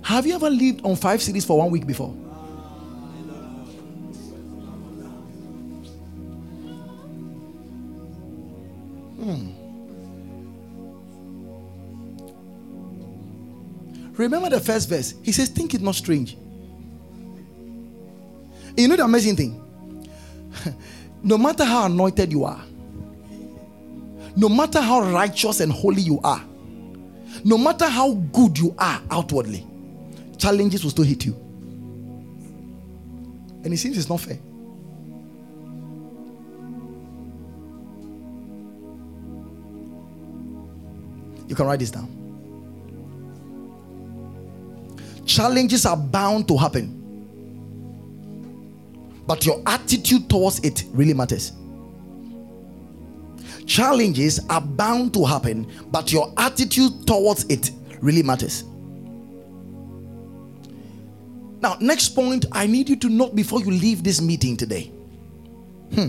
[0.03, 2.11] Have you ever lived on five cedis for one week before?
[9.19, 9.60] Hmm.
[14.21, 15.15] Remember the first verse.
[15.23, 16.37] He says, Think it not strange.
[18.77, 19.65] You know the amazing thing?
[21.23, 22.63] no matter how anointed you are,
[24.37, 26.45] no matter how righteous and holy you are,
[27.45, 29.67] no matter how good you are outwardly,
[30.37, 31.33] challenges will still hit you.
[33.65, 34.39] And it seems it's not fair.
[41.49, 42.20] You can write this down.
[45.31, 46.97] Challenges are bound to happen.
[49.29, 51.53] But your attitude towards it really matters.
[53.65, 58.65] Challenges are bound to happen, but your attitude towards it really matters.
[61.61, 64.91] Now, next point I need you to note before you leave this meeting today.
[65.95, 66.09] Hmm.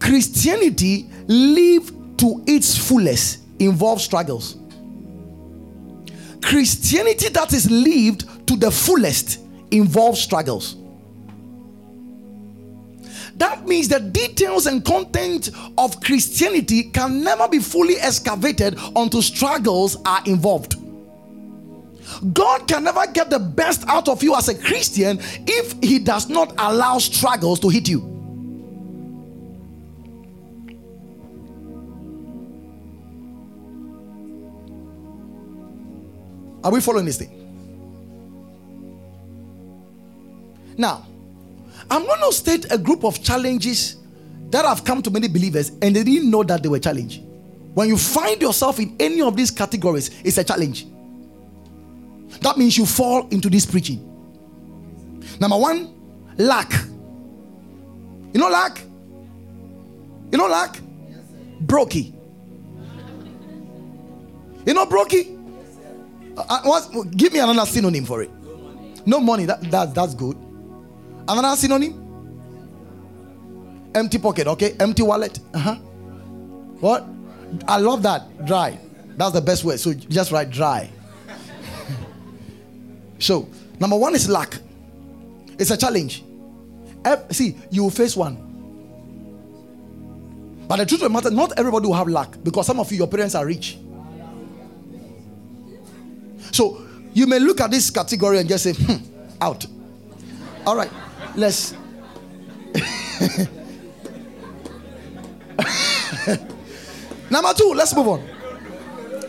[0.00, 4.56] Christianity lived to its fullest involves struggles.
[6.44, 10.76] Christianity that is lived to the fullest involves struggles.
[13.36, 19.96] That means the details and content of Christianity can never be fully excavated until struggles
[20.04, 20.76] are involved.
[22.34, 26.28] God can never get the best out of you as a Christian if He does
[26.28, 28.13] not allow struggles to hit you.
[36.64, 37.42] Are we following this thing?
[40.78, 41.06] Now,
[41.90, 43.96] I'm going to state a group of challenges
[44.50, 47.22] that have come to many believers and they didn't know that they were challenged.
[47.74, 50.86] When you find yourself in any of these categories, it's a challenge.
[52.40, 54.10] That means you fall into this preaching.
[55.40, 55.94] Number one,
[56.38, 56.72] lack.
[58.32, 58.80] You know lack?
[60.32, 60.80] You know lack?
[61.66, 62.12] Brokey.
[64.66, 65.33] You know brokey?
[66.36, 68.30] Uh, what, give me another synonym for it.
[68.42, 69.02] No money.
[69.06, 69.44] No money.
[69.46, 70.36] That, that, that's good.
[71.28, 72.00] Another synonym?
[73.94, 74.46] Empty pocket.
[74.48, 74.74] Okay.
[74.80, 75.38] Empty wallet.
[75.52, 75.74] Uh huh.
[76.80, 77.06] What?
[77.68, 78.44] I love that.
[78.46, 78.78] Dry.
[79.16, 79.76] That's the best way.
[79.76, 80.90] So just write dry.
[83.18, 84.58] so, number one is lack.
[85.58, 86.24] It's a challenge.
[87.30, 88.40] See, you will face one.
[90.66, 92.98] But the truth of the matter, not everybody will have lack because some of you,
[92.98, 93.78] your parents are rich.
[96.54, 98.94] So you may look at this category and just say, hmm,
[99.40, 99.66] out.
[100.64, 100.90] All right,
[101.34, 101.72] let's.
[107.28, 108.20] Number two, let's move on.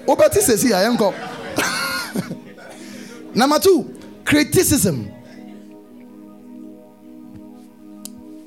[0.05, 0.95] Obeti says I am
[3.35, 5.11] Number two, criticism.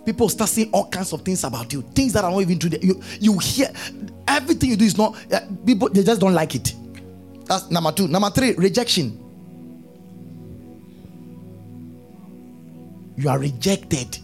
[0.06, 2.70] People start saying all kinds of things about you, things that are not even true.
[2.80, 3.72] You, you hear
[4.28, 6.76] everything you do is not, uh, people, they just don't like it.
[7.48, 8.06] That's number two.
[8.08, 9.24] Number three, rejection.
[13.16, 14.18] You are rejected.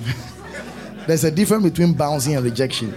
[1.06, 2.94] There's a difference between bouncing and rejection.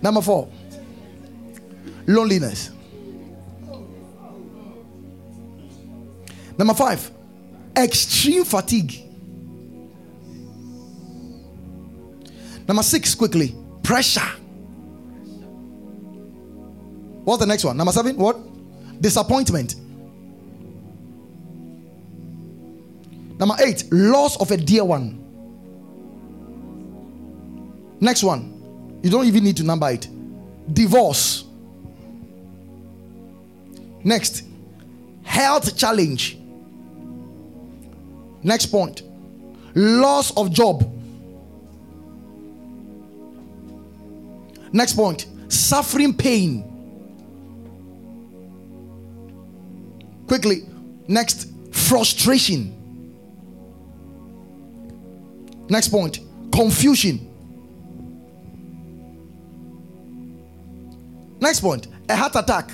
[0.00, 0.48] Number four,
[2.06, 2.70] loneliness.
[6.56, 7.10] Number five,
[7.76, 9.11] extreme fatigue.
[12.68, 14.20] Number six, quickly pressure.
[17.24, 17.76] What's the next one?
[17.76, 18.36] Number seven, what?
[19.00, 19.76] Disappointment.
[23.38, 25.18] Number eight, loss of a dear one.
[28.00, 30.08] Next one, you don't even need to number it.
[30.72, 31.44] Divorce.
[34.04, 34.44] Next,
[35.22, 36.38] health challenge.
[38.42, 39.02] Next point,
[39.74, 40.91] loss of job.
[44.72, 46.68] Next point suffering pain.
[50.26, 50.62] Quickly,
[51.08, 52.78] next frustration.
[55.68, 56.20] Next point
[56.52, 57.28] confusion.
[61.40, 62.70] Next point a heart attack.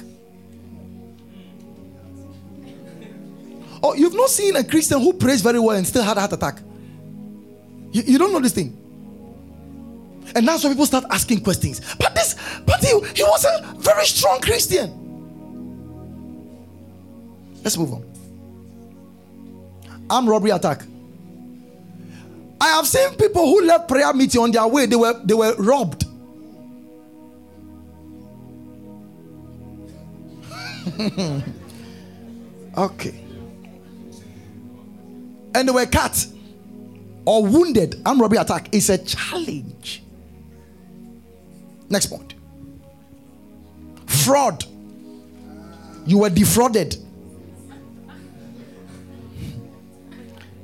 [3.82, 6.32] Oh, you've not seen a Christian who prays very well and still had a heart
[6.32, 6.60] attack.
[7.92, 8.77] You, you don't know this thing.
[10.38, 11.80] And now some people start asking questions.
[11.98, 14.88] But this, but he, he was a very strong Christian.
[17.64, 18.04] Let's move on.
[20.08, 20.82] Armed robbery attack.
[22.60, 25.56] I have seen people who left prayer meeting on their way, they were they were
[25.56, 26.04] robbed.
[32.78, 33.24] okay.
[35.52, 36.28] And they were cut.
[37.24, 40.04] or wounded, armed robbery attack is a challenge.
[41.88, 42.34] Next point.
[44.06, 44.64] Fraud.
[46.06, 46.96] You were defrauded.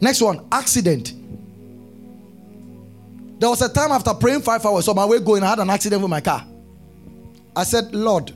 [0.00, 1.12] Next one, accident.
[3.40, 5.70] There was a time after praying five hours on my way going, I had an
[5.70, 6.46] accident with my car.
[7.56, 8.32] I said, Lord,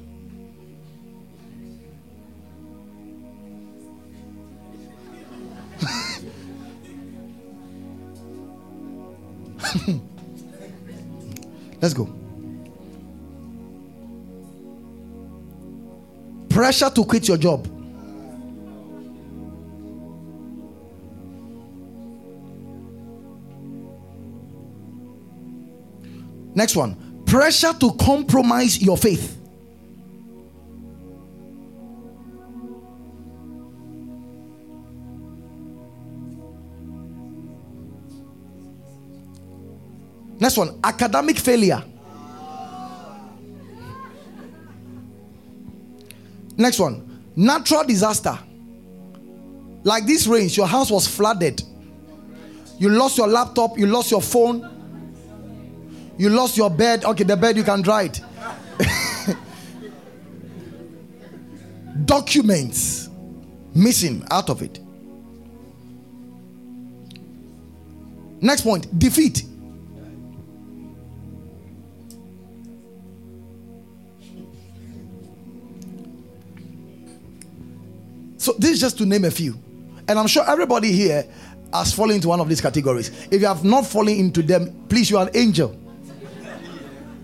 [11.80, 12.17] Let's go.
[16.58, 17.68] Pressure to quit your job.
[26.56, 29.38] Next one pressure to compromise your faith.
[40.40, 41.84] Next one academic failure.
[46.58, 47.04] Next one
[47.36, 48.36] natural disaster.
[49.84, 51.62] Like this rain, your house was flooded.
[52.78, 54.68] You lost your laptop, you lost your phone,
[56.18, 57.04] you lost your bed.
[57.04, 58.20] Okay, the bed you can dry it.
[62.04, 63.08] Documents
[63.74, 64.80] missing out of it.
[68.40, 69.44] Next point defeat.
[78.48, 79.58] So this is just to name a few.
[80.08, 81.26] And I'm sure everybody here
[81.70, 83.10] has fallen into one of these categories.
[83.30, 85.78] If you have not fallen into them, please, you are an angel.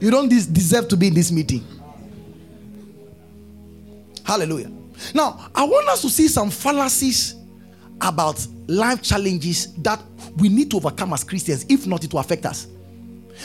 [0.01, 1.65] You don't deserve to be in this meeting.
[4.23, 4.71] Hallelujah.
[5.15, 7.37] Now, I want us to see some fallacies
[8.03, 10.03] about life challenges that
[10.37, 11.65] we need to overcome as Christians.
[11.71, 12.67] If not, it will affect us.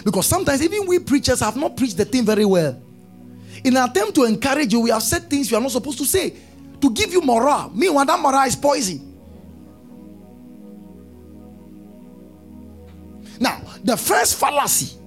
[0.03, 2.77] Because sometimes even we preachers have not preached the thing very well.
[3.63, 6.05] In an attempt to encourage you, we have said things you are not supposed to
[6.05, 6.35] say
[6.81, 7.71] to give you morale.
[7.73, 9.05] Meanwhile, that morale is poison.
[13.39, 14.97] Now, the first fallacy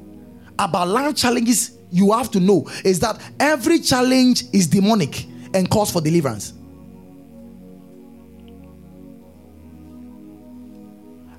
[0.58, 5.90] about life challenges you have to know is that every challenge is demonic and calls
[5.92, 6.54] for deliverance.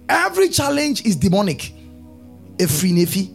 [0.08, 1.74] Every challenge is demonic.
[2.58, 3.30] Efri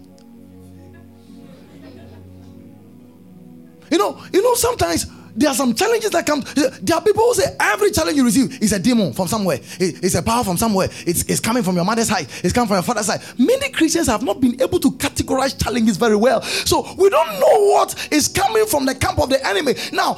[3.91, 5.07] You know, you know, sometimes
[5.39, 6.43] there are some challenges that come.
[6.55, 9.61] There are people who say every challenge you receive is a demon from somewhere.
[9.79, 10.89] It's a power from somewhere.
[11.07, 12.27] It's, it's coming from your mother's side.
[12.43, 13.21] It's coming from your father's side.
[13.39, 16.43] Many Christians have not been able to categorize challenges very well.
[16.43, 19.75] So we don't know what is coming from the camp of the enemy.
[19.93, 20.15] Now,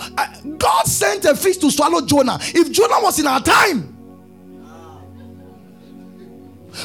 [0.57, 2.39] God sent a fish to swallow Jonah.
[2.41, 3.97] If Jonah was in our time,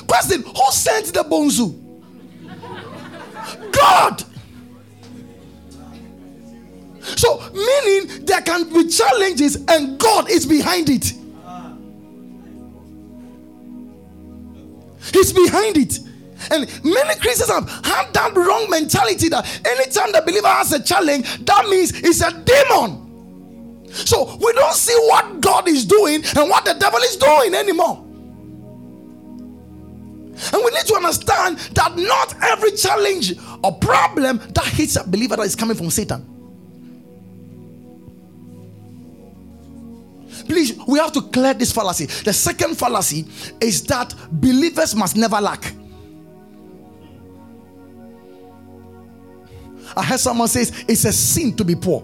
[0.08, 1.82] question who sent the bonzu?
[3.72, 4.24] God.
[7.16, 11.14] So, meaning there can be challenges and God is behind it.
[15.14, 16.00] He's behind it.
[16.52, 21.46] And many Christians have had that wrong mentality that anytime the believer has a challenge,
[21.46, 23.86] that means it's a demon.
[23.92, 28.02] So we don't see what God is doing and what the devil is doing anymore.
[30.54, 35.38] And we need to understand that not every challenge or problem that hits a believer
[35.38, 36.35] that is coming from Satan.
[40.46, 42.06] Please, we have to clear this fallacy.
[42.06, 43.26] The second fallacy
[43.60, 45.74] is that believers must never lack.
[49.98, 52.02] I heard someone says it's a sin to be poor.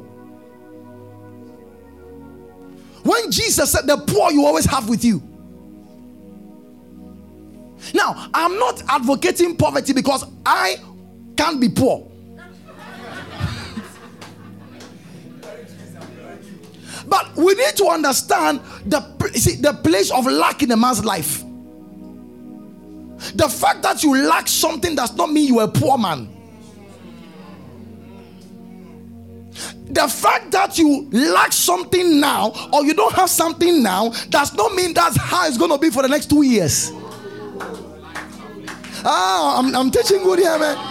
[3.03, 5.21] When Jesus said, The poor you always have with you.
[7.93, 10.75] Now, I'm not advocating poverty because I
[11.35, 12.10] can't be poor.
[17.11, 19.01] But we need to understand the,
[19.33, 21.43] see, the place of lack in a man's life.
[23.35, 26.29] The fact that you lack something does not mean you're a poor man.
[29.87, 34.73] The fact that you lack something now or you don't have something now does not
[34.73, 36.93] mean that's how it's going to be for the next two years.
[39.03, 40.90] Ah, I'm, I'm teaching good here, man.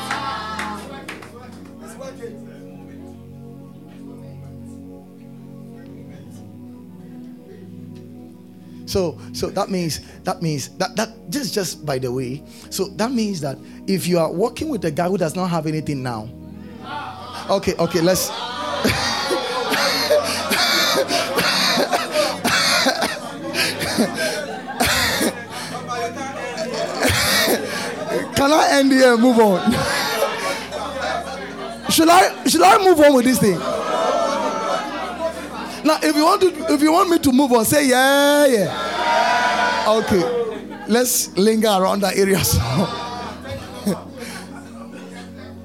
[8.91, 12.43] So so that means that means that that just just by the way.
[12.71, 15.69] So that means that if you are working with a guy who does not have
[15.69, 16.29] anything now.
[17.49, 18.29] Okay, okay, let's
[28.35, 29.71] can I end here move on?
[31.91, 33.80] should I should I move on with this thing?
[35.85, 39.85] Now, if you want to, if you want me to move on, say yeah, yeah.
[39.89, 42.43] Okay, let's linger around that area.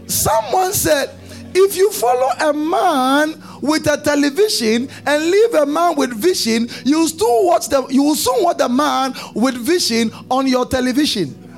[0.07, 1.09] Someone said,
[1.53, 7.07] if you follow a man with a television and leave a man with vision, you
[7.07, 11.33] still watch the you will soon watch the man with vision on your television.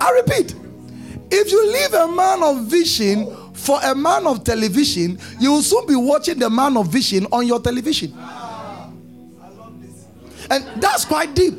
[0.00, 0.54] I repeat,
[1.30, 5.86] if you leave a man of vision for a man of television, you will soon
[5.86, 8.12] be watching the man of vision on your television.
[10.50, 11.54] And that's quite deep.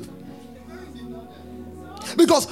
[2.16, 2.48] Because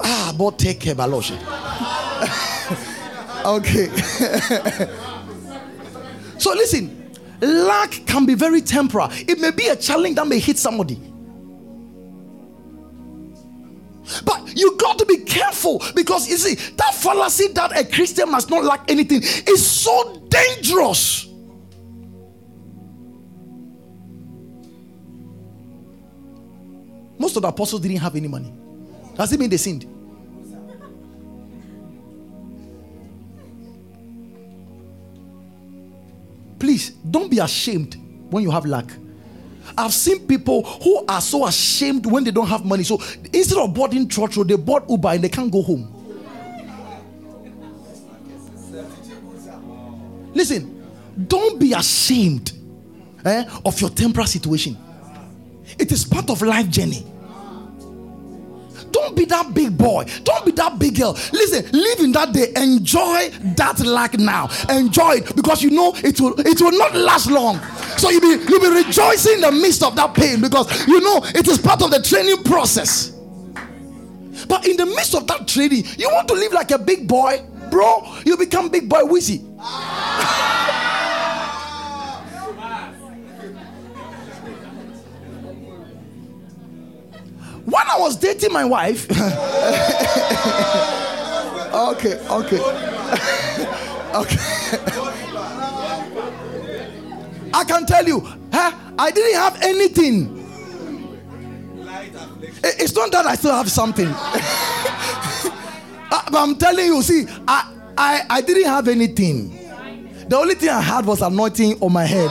[0.00, 1.36] ah, but take care, Baloshe.
[3.44, 3.88] okay.
[6.38, 9.08] so listen, lack can be very temporal.
[9.12, 11.00] It may be a challenge that may hit somebody.
[14.24, 18.50] But you got to be careful because you see, that fallacy that a Christian must
[18.50, 21.26] not lack anything is so dangerous.
[27.18, 28.52] Most of the apostles didn't have any money.
[29.16, 29.86] Does it mean they sinned?
[36.58, 37.96] Please don't be ashamed
[38.30, 38.90] when you have lack.
[39.78, 42.82] I've seen people who are so ashamed when they don't have money.
[42.82, 42.96] So
[43.32, 45.94] instead of boarding church they bought Uber and they can't go home.
[50.34, 50.84] Listen,
[51.28, 52.52] don't be ashamed
[53.24, 54.76] eh, of your temporal situation.
[55.78, 57.06] It is part of life journey.
[58.90, 60.04] Don't be that big boy.
[60.24, 61.12] Don't be that big girl.
[61.32, 62.52] Listen, live in that day.
[62.56, 64.48] Enjoy that lack now.
[64.70, 67.60] Enjoy it because you know it will it will not last long.
[67.98, 71.20] So you'll be you'll be rejoicing in the midst of that pain because you know
[71.34, 73.10] it is part of the training process.
[74.46, 77.44] But in the midst of that training, you want to live like a big boy,
[77.70, 78.06] bro.
[78.24, 79.38] You become big boy wheezy.
[87.68, 89.10] when I was dating my wife,
[91.74, 92.60] okay, okay,
[94.14, 95.27] okay.
[97.58, 98.20] I can tell you,
[98.52, 100.36] huh, I didn't have anything.
[102.62, 104.06] It's not that I still have something.
[104.06, 104.30] Uh,
[106.30, 109.50] but I'm telling you, see, I, I, I didn't have anything.
[110.28, 112.30] The only thing I had was anointing on my head.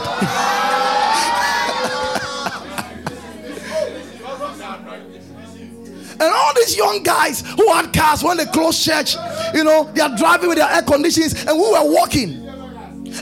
[6.12, 9.14] and all these young guys who had cars when they closed church,
[9.52, 12.46] you know, they are driving with their air conditions, and we were walking.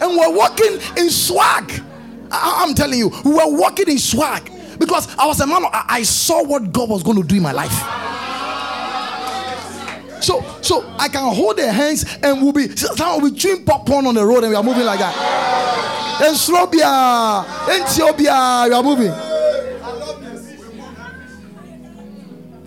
[0.00, 1.82] And we we're walking in swag.
[2.31, 5.64] I, am telling you, we were walking in swag because I was a man.
[5.64, 7.72] I, I saw what God was going to do in my life.
[10.22, 14.07] So, so I can hold their hands and we'll be some will be chewing popcorn
[14.07, 15.14] on the road and we are moving like that.
[16.20, 19.12] And Slobia, Ethiopia, we are moving.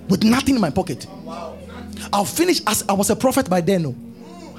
[0.08, 1.06] With nothing in my pocket.
[2.14, 3.84] I'll finish as I was a prophet by then.
[3.84, 3.96] No.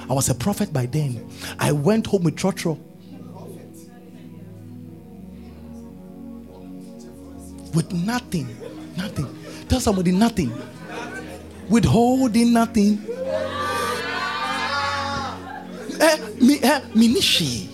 [0.08, 1.28] I was a prophet by then.
[1.58, 2.78] I went home with Trotro.
[7.74, 8.48] With nothing.
[8.96, 9.26] Nothing.
[9.68, 10.52] Tell somebody nothing.
[11.68, 12.98] Withholding nothing.
[16.00, 17.68] Eh, me, eh, minishi.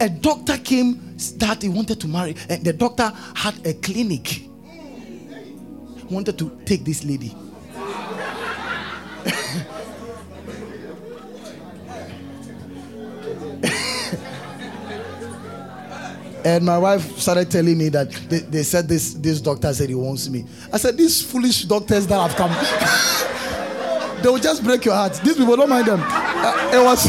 [0.00, 4.42] A doctor came that he wanted to marry, and the doctor had a clinic.
[6.10, 7.34] Wanted to take this lady.
[16.46, 19.96] And my wife started telling me that they, they said this, this doctor said he
[19.96, 20.44] wants me.
[20.72, 22.52] I said, These foolish doctors that have come,
[24.22, 25.14] they will just break your heart.
[25.24, 25.98] These people don't mind them.
[26.00, 27.02] Uh, it was,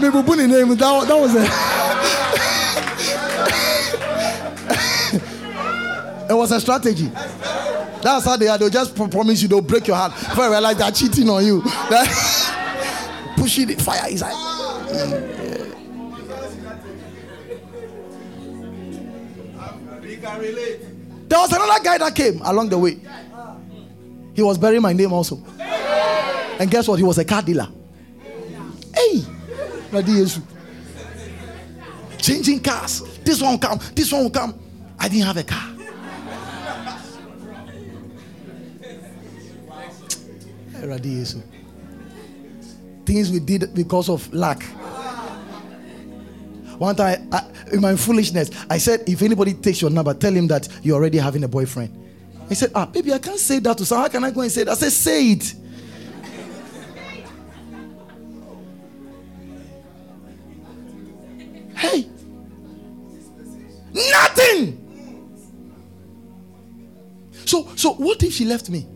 [0.00, 1.42] people put in name, that, that was a,
[6.32, 7.12] it was a strategy.
[8.00, 8.56] That's how they are.
[8.56, 10.14] They'll just promise you, they'll break your heart.
[10.14, 11.60] Before I realize they're cheating on you.
[13.36, 14.32] Pushing the fire inside.
[14.32, 15.67] Mm.
[20.20, 22.98] There was another guy that came along the way.
[24.34, 25.42] He was bearing my name also.
[26.58, 26.98] And guess what?
[26.98, 27.68] He was a car dealer.
[28.94, 29.22] Hey,
[32.18, 33.02] changing cars.
[33.24, 33.78] This one come.
[33.94, 34.58] This one will come.
[34.98, 35.74] I didn't have a car.
[43.04, 44.64] Things we did because of lack.
[46.78, 50.46] One time I, in my foolishness, I said, if anybody takes your number, tell him
[50.48, 52.06] that you're already having a boyfriend.
[52.48, 54.04] He said, ah, baby, I can't say that to someone.
[54.06, 54.72] How can I go and say that?
[54.72, 55.54] I said, say it.
[61.74, 62.08] hey,
[63.92, 64.84] nothing.
[67.44, 68.86] So, so what if she left me?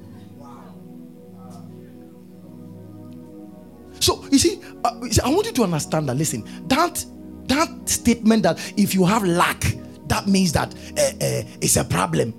[3.99, 6.17] So you see, uh, you see, I want you to understand that.
[6.17, 7.05] Listen, that
[7.47, 9.77] that statement that if you have lack,
[10.09, 12.35] that means that uh, uh, it's a problem.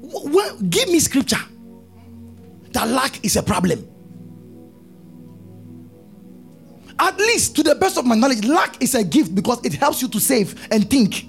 [0.00, 1.40] Well, give me scripture.
[2.72, 3.88] That lack is a problem.
[6.98, 10.00] At least, to the best of my knowledge, lack is a gift because it helps
[10.00, 11.26] you to save and think.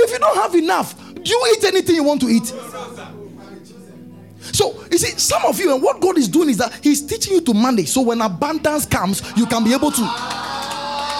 [0.00, 2.52] If you don't have enough, do you eat anything you want to eat?
[4.52, 7.34] So you see, some of you and what God is doing is that He's teaching
[7.34, 7.88] you to manage.
[7.88, 10.02] So when abundance comes, you can be able to.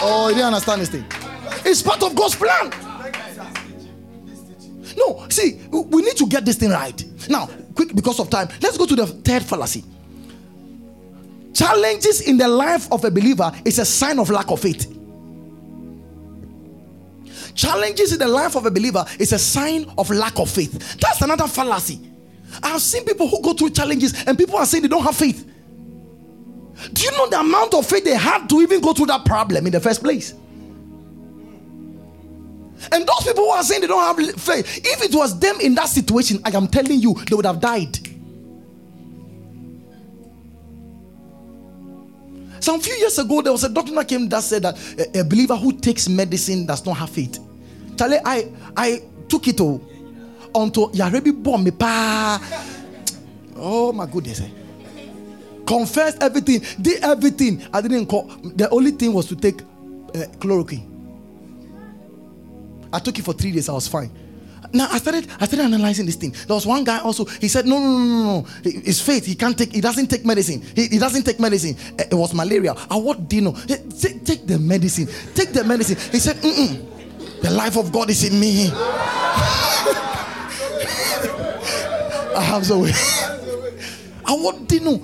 [0.01, 1.05] Oh, you didn't understand this thing.
[1.65, 2.71] It's part of God's plan.
[4.97, 7.03] No, see, we need to get this thing right.
[7.29, 9.83] Now, quick because of time, let's go to the third fallacy.
[11.53, 14.95] Challenges in the life of a believer is a sign of lack of faith.
[17.55, 20.97] Challenges in the life of a believer is a sign of lack of faith.
[20.99, 21.99] That's another fallacy.
[22.61, 25.45] I've seen people who go through challenges and people are saying they don't have faith.
[26.93, 29.65] Do you know the amount of faith they had to even go through that problem
[29.65, 30.33] in the first place?
[32.91, 35.75] And those people who are saying they don't have faith, if it was them in
[35.75, 37.97] that situation, I am telling you, they would have died.
[42.61, 44.77] Some few years ago, there was a doctor that came that said that
[45.15, 47.39] a, a believer who takes medicine does not have faith.
[47.97, 49.81] Charlie, I I took it all
[50.55, 52.39] until Yarebi bomb me pa.
[53.55, 54.41] Oh my goodness.
[54.41, 54.49] Eh.
[55.65, 57.61] Confess everything, did everything.
[57.71, 58.23] I didn't call.
[58.55, 60.87] The only thing was to take uh, chloroquine.
[62.91, 63.69] I took it for three days.
[63.69, 64.09] I was fine.
[64.73, 66.31] Now I started, I started analyzing this thing.
[66.31, 67.25] There was one guy also.
[67.25, 68.47] He said, "No, no, no, no.
[68.63, 69.25] It's faith.
[69.25, 69.73] He can't take.
[69.73, 70.61] He doesn't take medicine.
[70.75, 71.75] He, he doesn't take medicine.
[71.97, 72.75] Eh, it was malaria.
[72.89, 73.53] I what know?
[73.53, 75.07] Take, take the medicine.
[75.33, 77.41] Take the medicine." He said, Mm-mm.
[77.41, 78.71] "The life of God is in me."
[82.39, 82.93] I have the way.
[84.25, 84.33] I
[84.71, 84.97] you know?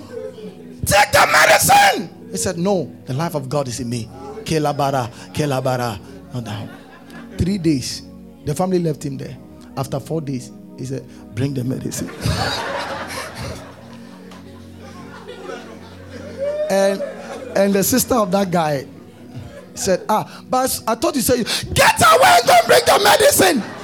[0.86, 2.30] Take the medicine.
[2.32, 4.08] He said, "No, the life of God is in me."
[4.46, 6.00] Kelabara, kelabara.
[6.34, 6.70] No doubt.
[7.38, 8.04] Three days,
[8.46, 9.36] the family left him there.
[9.76, 11.04] After four days, he said,
[11.36, 12.10] Bring the medicine.
[16.70, 17.02] and
[17.58, 18.86] and the sister of that guy
[19.74, 23.75] said, Ah, but I thought you said, Get away and don't bring the medicine.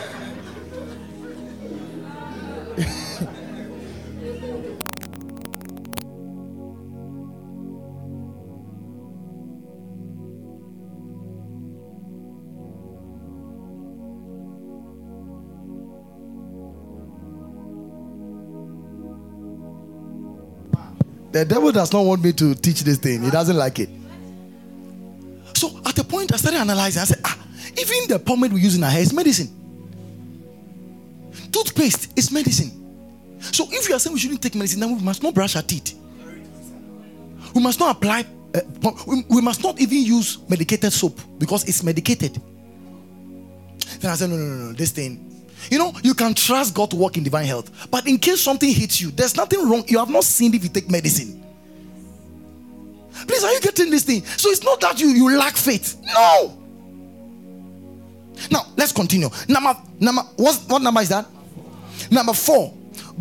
[21.31, 23.23] The devil does not want me to teach this thing.
[23.23, 23.89] He doesn't like it.
[25.55, 27.01] So at a point, I started analyzing.
[27.01, 27.37] I said, ah,
[27.79, 29.49] even the pomade we use in our hair is medicine.
[31.51, 32.71] Toothpaste is medicine.
[33.39, 35.61] So if you are saying we shouldn't take medicine, then we must not brush our
[35.61, 35.97] teeth.
[37.55, 38.25] We must not apply.
[38.53, 38.61] Uh,
[39.07, 42.41] we, we must not even use medicated soap because it's medicated.
[43.99, 44.73] Then I said, no, no, no, no.
[44.73, 47.89] This thing you know, you can trust God to work in divine health.
[47.89, 49.83] But in case something hits you, there's nothing wrong.
[49.87, 51.43] You have not sinned if you take medicine.
[53.27, 54.23] Please, are you getting this thing?
[54.25, 56.01] So it's not that you, you lack faith.
[56.15, 56.57] No.
[58.49, 59.29] Now, let's continue.
[59.47, 61.27] Number, number what, what number is that?
[62.09, 62.73] Number four.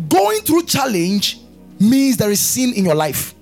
[0.09, 1.39] Going through challenge
[1.79, 3.35] means there is sin in your life.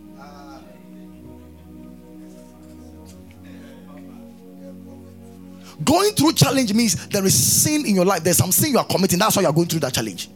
[5.84, 8.24] Going through challenge means there is sin in your life.
[8.24, 9.20] There's some sin you are committing.
[9.20, 10.30] That's why you are going through that challenge.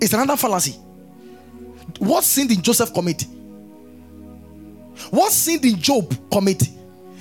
[0.00, 0.72] It's another fallacy.
[1.98, 3.24] What sin did Joseph commit?
[5.10, 6.62] What sin did Job commit?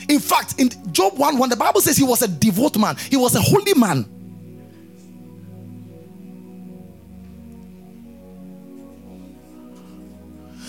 [0.08, 3.18] In fact, in Job 1 1, the Bible says he was a devout man, he
[3.18, 4.06] was a holy man.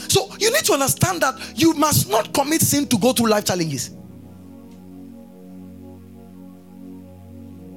[0.08, 3.44] So you need to understand that you must not commit sin to go through life
[3.44, 3.90] challenges.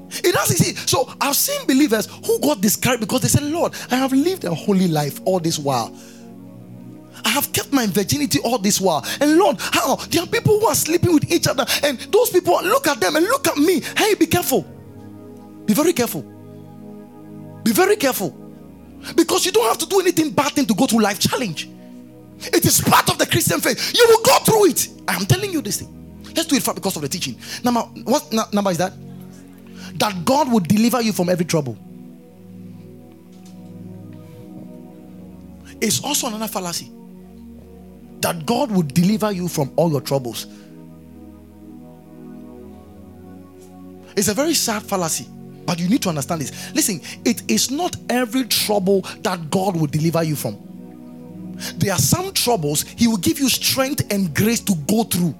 [0.09, 0.75] It doesn't see.
[0.75, 4.53] So I've seen believers who got discouraged because they said, Lord, I have lived a
[4.53, 5.95] holy life all this while.
[7.25, 9.05] I have kept my virginity all this while.
[9.19, 12.53] And Lord, how there are people who are sleeping with each other, and those people
[12.63, 13.81] look at them and look at me.
[13.97, 14.61] Hey, be careful.
[15.65, 16.21] Be very careful.
[17.63, 18.35] Be very careful.
[19.15, 21.69] Because you don't have to do anything bad thing to go through life challenge.
[22.39, 23.93] It is part of the Christian faith.
[23.95, 24.87] You will go through it.
[25.07, 26.23] I am telling you this thing.
[26.35, 27.37] Let's do it for because of the teaching.
[27.63, 28.93] Number what number is that?
[29.99, 31.77] That God will deliver you from every trouble.
[35.81, 36.91] It's also another fallacy.
[38.21, 40.47] That God will deliver you from all your troubles.
[44.15, 45.27] It's a very sad fallacy,
[45.65, 46.73] but you need to understand this.
[46.73, 50.57] Listen, it is not every trouble that God will deliver you from.
[51.77, 55.35] There are some troubles He will give you strength and grace to go through.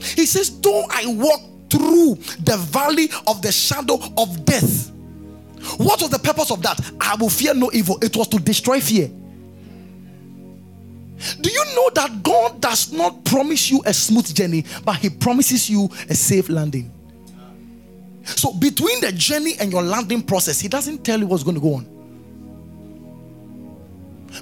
[0.00, 1.40] He says, Though I walk
[1.70, 4.90] through the valley of the shadow of death.
[5.78, 6.80] What was the purpose of that?
[7.00, 7.98] I will fear no evil.
[8.02, 9.08] It was to destroy fear.
[11.40, 15.70] Do you know that God does not promise you a smooth journey, but He promises
[15.70, 16.92] you a safe landing?
[18.24, 21.60] So, between the journey and your landing process, He doesn't tell you what's going to
[21.60, 21.86] go on.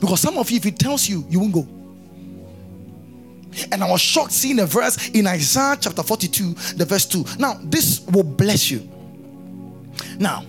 [0.00, 1.68] Because some of you, if He tells you, you won't go.
[3.70, 7.24] And I was shocked seeing a verse in Isaiah chapter 42, the verse 2.
[7.38, 8.88] Now, this will bless you.
[10.18, 10.44] Now,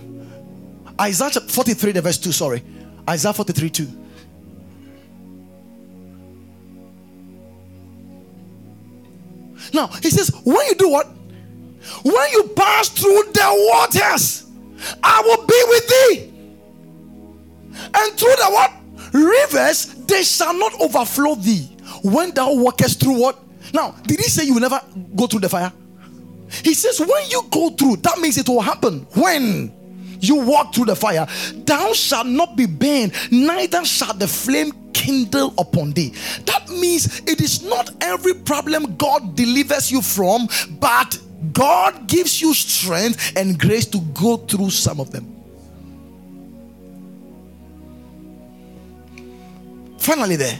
[1.00, 2.62] Isaiah 43, the verse 2, sorry.
[3.08, 3.88] Isaiah 43, 2.
[9.72, 11.08] Now, he says, when you do what?
[12.02, 14.46] When you pass through the waters,
[15.02, 16.30] I will be with thee.
[17.94, 18.72] And through the what?
[19.12, 21.73] Rivers, they shall not overflow thee
[22.04, 23.38] when thou walkest through what?
[23.72, 24.80] Now, did he say you will never
[25.16, 25.72] go through the fire?
[26.62, 29.00] He says, when you go through, that means it will happen.
[29.14, 29.72] When
[30.20, 31.26] you walk through the fire,
[31.64, 36.14] thou shalt not be burned, neither shall the flame kindle upon thee.
[36.44, 40.46] That means it is not every problem God delivers you from,
[40.78, 41.18] but
[41.52, 45.30] God gives you strength and grace to go through some of them.
[49.98, 50.58] Finally, there.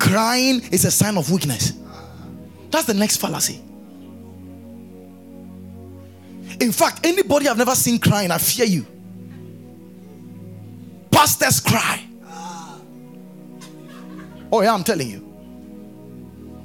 [0.00, 1.74] Crying is a sign of weakness.
[2.70, 3.60] That's the next fallacy.
[6.58, 8.86] In fact, anybody I've never seen crying, I fear you.
[11.10, 12.02] Pastors cry.
[14.50, 15.26] Oh, yeah, I'm telling you.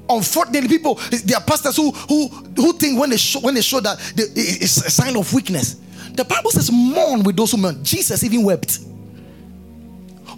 [0.10, 3.80] Unfortunately, people, there are pastors who who who think when they show when they show
[3.80, 5.76] that they, it's a sign of weakness.
[6.14, 7.84] The Bible says, mourn with those who mourn.
[7.84, 8.80] Jesus even wept.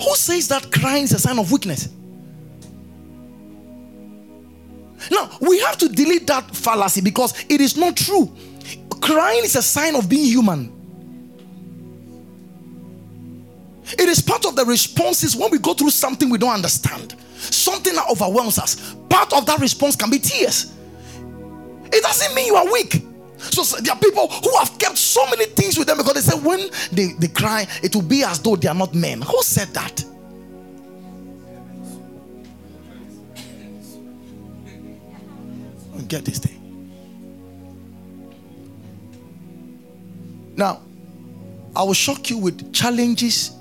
[0.01, 1.89] Who says that crying is a sign of weakness?
[5.11, 8.31] Now, we have to delete that fallacy because it is not true.
[9.01, 10.73] Crying is a sign of being human.
[13.93, 17.95] It is part of the responses when we go through something we don't understand, something
[17.95, 18.95] that overwhelms us.
[19.09, 20.73] Part of that response can be tears.
[21.85, 23.01] It doesn't mean you are weak.
[23.37, 26.37] So there are people who have kept so many things with them because they say
[26.39, 29.21] when they, they cry, it will be as though they are not men.
[29.21, 30.03] Who said that?
[36.07, 36.57] Get this thing.
[40.55, 40.81] Now,
[41.75, 43.51] I will shock you with challenges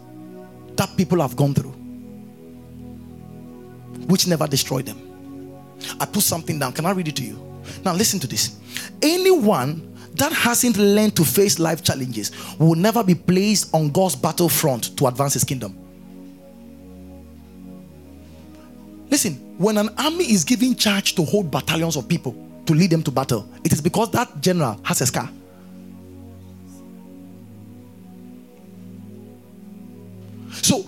[0.77, 1.73] that people have gone through,
[4.07, 5.03] which never destroyed them.
[6.01, 6.73] I put something down.
[6.73, 7.39] Can I read it to you?
[7.85, 8.59] Now, listen to this.
[9.03, 14.97] Anyone that hasn't learned to face life challenges will never be placed on God's battlefront
[14.97, 15.79] to advance his kingdom.
[19.11, 22.35] Listen, when an army is given charge to hold battalions of people
[22.67, 25.31] to lead them to battle, it is because that general has a scar.
[30.63, 30.85] So,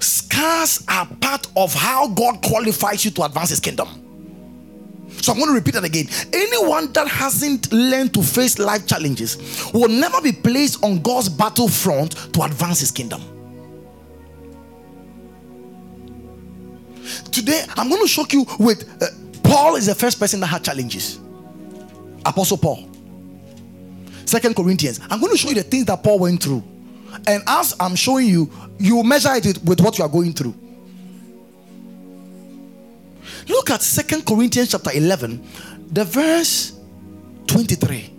[0.00, 3.88] scars are part of how God qualifies you to advance His kingdom.
[5.20, 6.08] So, I'm going to repeat that again.
[6.32, 12.32] Anyone that hasn't learned to face life challenges will never be placed on God's battlefront
[12.32, 13.22] to advance His kingdom.
[17.30, 19.06] Today, I'm going to shock you with uh,
[19.42, 21.18] Paul is the first person that had challenges.
[22.24, 22.88] Apostle Paul.
[24.24, 25.00] Second Corinthians.
[25.10, 26.62] I'm going to show you the things that Paul went through.
[27.26, 30.54] And as I'm showing you, you measure it with what you are going through.
[33.48, 35.44] Look at Second Corinthians chapter 11,
[35.90, 36.78] the verse
[37.46, 38.10] 23.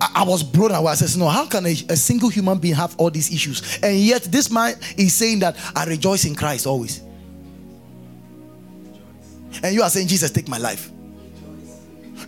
[0.00, 0.92] I, was blown away.
[0.92, 3.78] I said, No, how can a, a single human being have all these issues?
[3.82, 7.02] And yet, this man is saying that I rejoice in Christ always.
[9.62, 10.90] And you are saying, Jesus, take my life.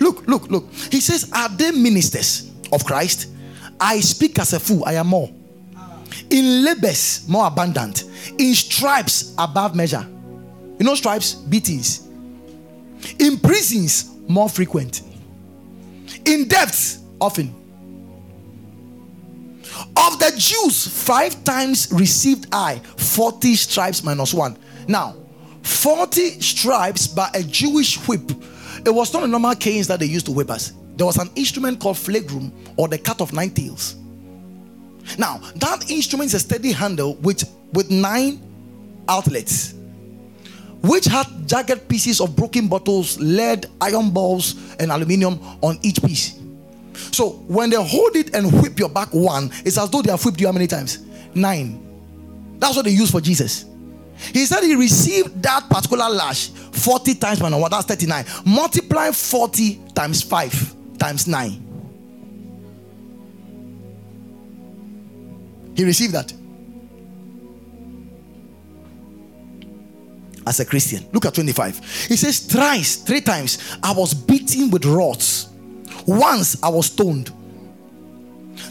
[0.01, 0.73] Look, look, look.
[0.91, 3.29] He says, Are they ministers of Christ?
[3.81, 5.31] I speak as a fool, I am more.
[6.31, 8.05] In labors, more abundant.
[8.39, 10.07] In stripes, above measure.
[10.79, 12.07] You know, stripes, beatings.
[13.19, 15.03] In prisons, more frequent.
[16.25, 17.55] In debts, often.
[19.97, 24.57] Of the Jews, five times received I 40 stripes minus one.
[24.89, 25.17] Now,
[25.67, 28.31] 40 stripes by a Jewish whip.
[28.85, 30.73] It was not a normal canes that they used to whip us.
[30.95, 33.97] There was an instrument called flagrum or the cat of nine tails.
[35.19, 38.41] Now, that instrument is a steady handle with, with nine
[39.09, 39.75] outlets,
[40.83, 46.39] which had jagged pieces of broken bottles, lead, iron balls, and aluminium on each piece.
[46.95, 50.25] So when they hold it and whip your back one, it's as though they have
[50.25, 51.05] whipped you how many times?
[51.35, 51.83] Nine.
[52.59, 53.65] That's what they use for Jesus.
[54.33, 57.71] He said he received that particular lash 40 times by one.
[57.71, 58.25] That's 39.
[58.45, 61.67] Multiply 40 times 5 times 9.
[65.77, 66.33] He received that.
[70.47, 71.07] As a Christian.
[71.13, 71.79] Look at 25.
[72.09, 75.49] He says, Thrice, three times, I was beaten with rods.
[76.07, 77.33] Once I was stoned.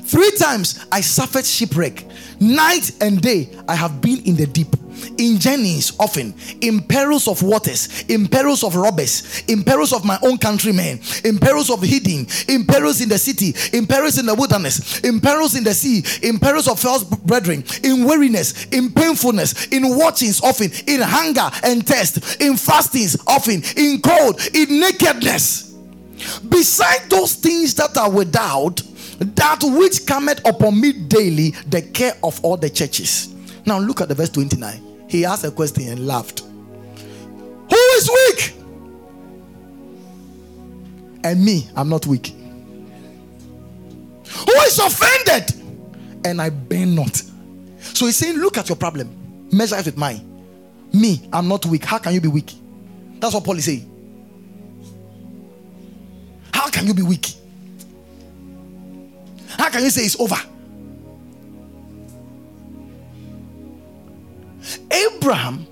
[0.05, 2.05] Three times I suffered shipwreck.
[2.39, 4.75] Night and day I have been in the deep
[5.17, 10.17] in journeys often, in perils of waters, in perils of robbers, in perils of my
[10.21, 14.33] own countrymen, in perils of hidden, in perils in the city, in perils in the
[14.33, 19.67] wilderness, in perils in the sea, in perils of false brethren, in weariness, in painfulness,
[19.67, 25.73] in watchings often, in hunger and thirst, in fastings often, in cold, in nakedness.
[26.47, 28.81] Beside those things that are without,
[29.19, 33.33] that which cometh upon me daily, the care of all the churches.
[33.65, 35.07] Now look at the verse 29.
[35.09, 36.41] He asked a question and laughed.
[36.41, 38.53] Who is weak?
[41.23, 42.27] And me, I'm not weak.
[44.27, 45.53] Who is offended?
[46.25, 47.15] And I burn not.
[47.79, 49.09] So he's saying, Look at your problem,
[49.51, 50.21] measure it with mine.
[50.93, 51.83] Me, I'm not weak.
[51.85, 52.53] How can you be weak?
[53.19, 53.91] That's what Paul is saying.
[56.53, 57.27] How can you be weak?
[59.57, 60.35] How can you say it's over?
[64.91, 65.67] Abraham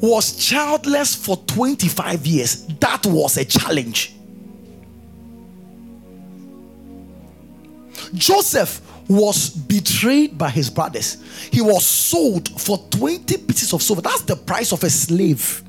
[0.00, 2.66] was childless for 25 years.
[2.80, 4.14] That was a challenge.
[8.14, 11.22] Joseph was betrayed by his brothers.
[11.50, 14.02] He was sold for 20 pieces of silver.
[14.02, 15.62] That's the price of a slave.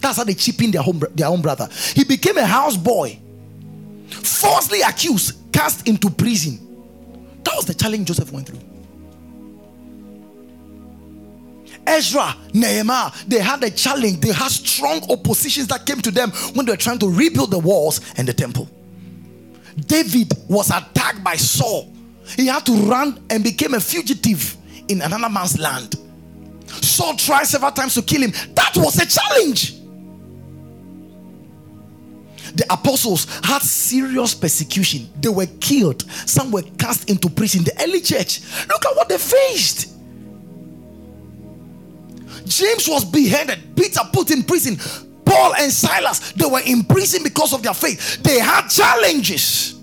[0.00, 0.82] That's how they cheapened their,
[1.14, 1.68] their own brother.
[1.94, 3.18] He became a houseboy,
[4.22, 6.58] falsely accused, cast into prison.
[7.44, 8.60] That was the challenge Joseph went through.
[11.86, 14.20] Ezra, Nehemiah, they had a challenge.
[14.20, 17.58] They had strong oppositions that came to them when they were trying to rebuild the
[17.58, 18.68] walls and the temple.
[19.86, 21.92] David was attacked by Saul.
[22.36, 24.56] He had to run and became a fugitive
[24.88, 25.94] in another man's land.
[26.66, 28.32] Saul tried several times to kill him.
[28.54, 29.77] That was a challenge.
[32.54, 35.08] The apostles had serious persecution.
[35.20, 36.02] They were killed.
[36.10, 37.64] Some were cast into prison.
[37.64, 39.94] The early church, look at what they faced.
[42.46, 44.76] James was beheaded, Peter put in prison.
[45.24, 48.22] Paul and Silas, they were in prison because of their faith.
[48.22, 49.74] They had challenges.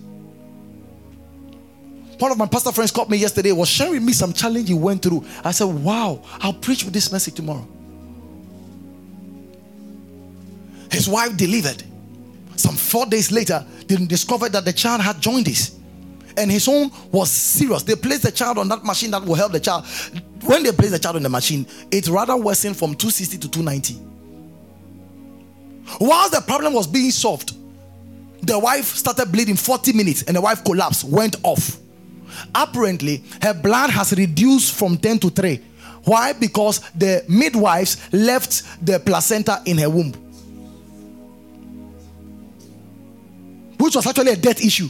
[2.18, 5.04] One of my pastor friends called me yesterday, was sharing me some challenge he went
[5.04, 5.26] through.
[5.44, 7.68] I said, Wow, I'll preach with this message tomorrow.
[10.92, 11.84] His wife delivered.
[12.56, 15.78] Some four days later, they discovered that the child had joined jaundice
[16.38, 17.84] and his own was serious.
[17.84, 19.86] They placed the child on that machine that will help the child.
[20.44, 24.02] When they placed the child on the machine, it rather worsened from 260 to 290.
[26.00, 27.56] Whilst the problem was being solved,
[28.42, 31.78] the wife started bleeding 40 minutes and the wife collapsed, went off.
[32.54, 35.62] Apparently, her blood has reduced from 10 to 3.
[36.04, 36.34] Why?
[36.34, 40.14] Because the midwives left the placenta in her womb,
[43.86, 44.90] which was actually a death issue.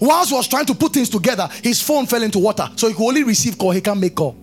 [0.00, 2.68] Whilst was trying to put things together, his phone fell into water.
[2.76, 4.36] So he could only receive call, he can't make call.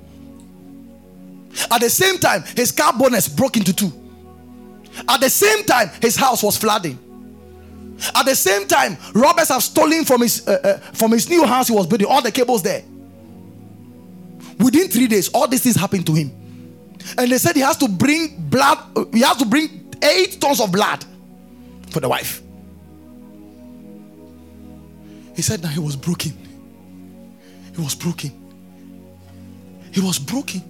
[1.69, 3.91] At the same time, his car bonnet broke into two.
[5.07, 6.97] At the same time, his house was flooding.
[8.15, 11.67] At the same time, robbers have stolen from his uh, uh, from his new house
[11.67, 12.83] he was building all the cables there.
[14.59, 16.31] Within three days, all these things happened to him,
[17.17, 18.77] and they said he has to bring blood.
[18.95, 21.05] Uh, he has to bring eight tons of blood
[21.91, 22.41] for the wife.
[25.35, 26.33] He said that he was broken.
[27.75, 28.31] He was broken.
[29.91, 30.61] He was broken.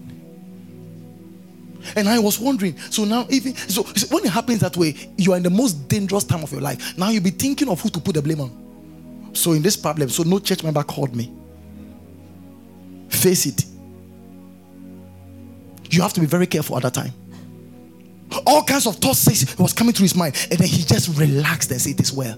[1.95, 5.38] And I was wondering, so now even so when it happens that way, you are
[5.38, 6.97] in the most dangerous time of your life.
[6.97, 9.32] Now you'll be thinking of who to put the blame on.
[9.34, 11.32] So in this problem, so no church member called me.
[13.09, 13.65] Face it.
[15.89, 17.13] You have to be very careful at that time.
[18.45, 21.82] All kinds of thoughts was coming through his mind, and then he just relaxed and
[21.82, 22.38] said, It is well.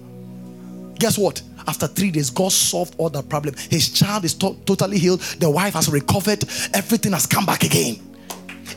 [1.00, 1.41] Guess what?
[1.68, 3.56] After three days, God solved all the problem.
[3.70, 5.22] His child is to- totally healed.
[5.22, 6.44] The wife has recovered.
[6.74, 8.00] Everything has come back again.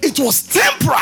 [0.03, 0.99] It was temporal.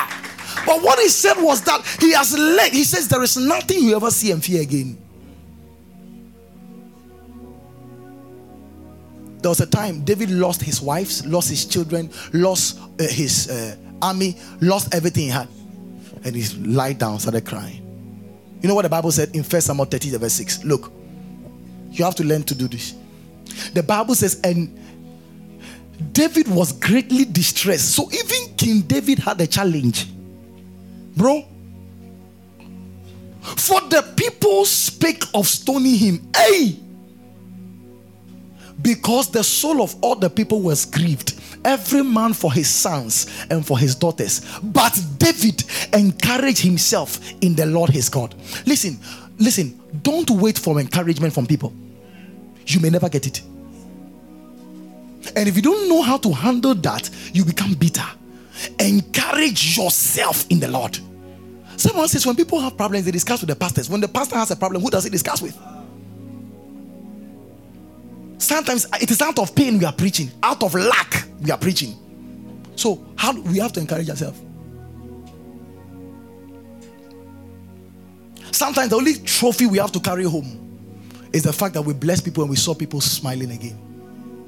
[0.67, 2.73] But what he said was that he has learned.
[2.73, 4.99] He says there is nothing you ever see and fear again.
[9.43, 13.77] There was a time David lost his wives, lost his children, lost uh, his uh,
[14.01, 15.49] army, lost everything he had.
[16.25, 17.81] And he lied down, started crying.
[18.61, 20.65] You know what the Bible said in First Samuel 30, verse 6?
[20.65, 20.91] Look,
[21.91, 22.95] you have to learn to do this.
[23.75, 24.79] The Bible says, and
[26.13, 27.95] David was greatly distressed.
[27.95, 30.09] So even King David had a challenge.
[31.17, 31.45] Bro,
[33.43, 36.29] for the people spake of stoning him.
[36.35, 36.77] Hey!
[38.81, 43.67] Because the soul of all the people was grieved, every man for his sons and
[43.67, 44.41] for his daughters.
[44.63, 48.35] But David encouraged himself in the Lord his God.
[48.67, 48.99] Listen,
[49.39, 51.73] listen, don't wait for encouragement from people.
[52.67, 53.43] You may never get it.
[55.37, 58.05] And if you don't know how to handle that, you become bitter.
[58.79, 60.99] Encourage yourself in the Lord.
[61.77, 63.91] Someone says when people have problems, they discuss with the pastors.
[63.91, 65.59] When the pastor has a problem, who does he discuss with?
[68.39, 71.95] Sometimes it is out of pain we are preaching, out of lack we are preaching.
[72.75, 74.41] So how we have to encourage ourselves.
[78.51, 80.61] Sometimes the only trophy we have to carry home
[81.33, 83.79] is the fact that we bless people and we saw people smiling again.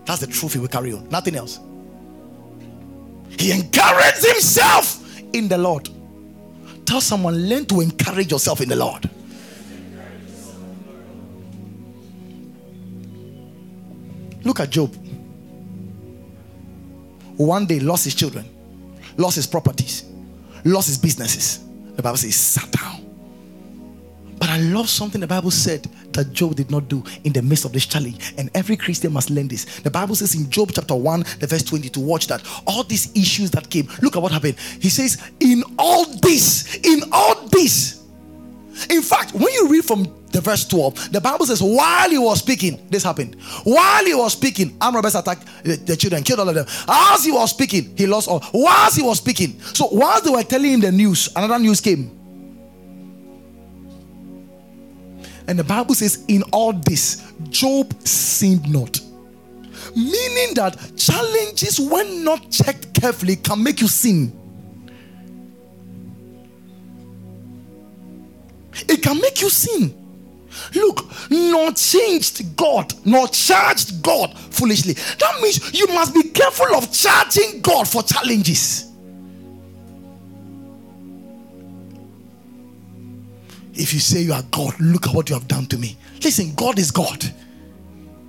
[0.04, 1.60] That's the trophy we carry on, nothing else.
[3.38, 5.90] He encouraged himself in the Lord.
[6.86, 9.10] Tell someone, learn to encourage yourself in the Lord.
[14.44, 15.05] Look at Job.
[17.36, 18.48] One day lost his children,
[19.16, 20.04] lost his properties,
[20.64, 21.64] lost his businesses.
[21.94, 23.02] The Bible says sat down.
[24.38, 27.64] But I love something the Bible said that Job did not do in the midst
[27.64, 28.34] of this challenge.
[28.36, 29.80] And every Christian must learn this.
[29.80, 33.10] The Bible says in Job chapter 1, the verse 20, to watch that all these
[33.16, 34.56] issues that came, look at what happened.
[34.80, 38.05] He says, In all this, in all this.
[38.90, 42.40] In fact, when you read from the verse 12, the Bible says, while he was
[42.40, 43.36] speaking, this happened.
[43.64, 46.66] While he was speaking, armed robbers attacked the, the children, killed all of them.
[46.86, 48.44] As he was speaking, he lost all.
[48.52, 52.10] Whilst he was speaking, so whilst they were telling him the news, another news came.
[55.48, 59.00] And the Bible says, in all this, Job sinned not.
[59.94, 64.32] Meaning that challenges, when not checked carefully, can make you sin.
[68.88, 69.94] It can make you sin.
[70.74, 74.94] Look, nor changed God, nor charged God foolishly.
[74.94, 78.90] That means you must be careful of charging God for challenges.
[83.74, 85.96] If you say you are God, look at what you have done to me.
[86.22, 87.22] Listen, God is God.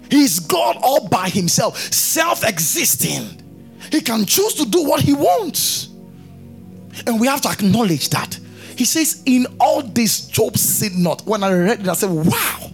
[0.09, 3.43] He is God all by himself, self existing.
[3.91, 5.87] He can choose to do what he wants.
[7.05, 8.39] And we have to acknowledge that.
[8.77, 11.25] He says, In all this, Job sinned not.
[11.25, 12.71] When I read it, I said, Wow.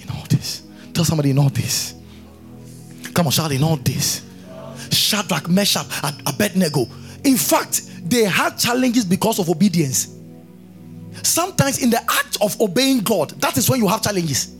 [0.00, 0.62] In all this.
[0.94, 1.94] Tell somebody, in all this.
[3.12, 4.24] Come on, shout, in all this.
[4.90, 6.86] Shadrach, Meshach, and Abednego.
[7.24, 10.16] In fact, they had challenges because of obedience.
[11.22, 14.56] Sometimes in the act of obeying God, that is when you have challenges.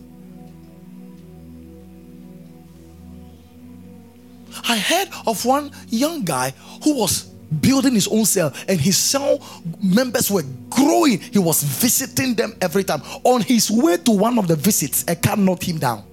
[4.68, 6.52] I heard of one young guy
[6.84, 9.40] who was building his own cell and his cell
[9.82, 11.18] members were growing.
[11.18, 13.02] He was visiting them every time.
[13.24, 16.04] On his way to one of the visits, a car knocked him down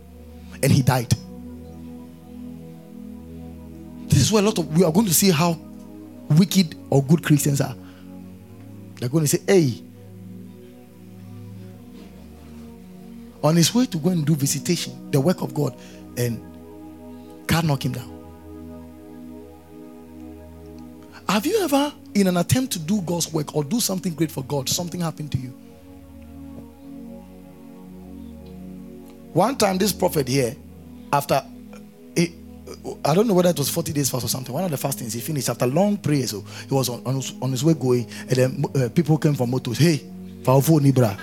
[0.61, 1.13] and he died.
[4.07, 5.57] This is where a lot of we are going to see how
[6.29, 7.75] wicked or good Christians are.
[8.99, 9.83] They're going to say, Hey,
[13.43, 15.75] on his way to go and do visitation, the work of God,
[16.17, 16.41] and
[17.47, 18.18] car knocked him down.
[21.29, 24.43] Have you ever, in an attempt to do God's work or do something great for
[24.43, 25.49] God, something happened to you?
[29.33, 30.55] One time, this prophet here,
[31.13, 31.43] after
[33.05, 34.53] I don't know whether it was 40 days fast or something.
[34.53, 36.31] One of the fastings he finished after long prayers.
[36.31, 39.33] So he was on, on, his, on his way going, and then uh, people came
[39.33, 39.77] from motos.
[39.77, 40.01] Hey,
[40.43, 41.17] Faufo Nibra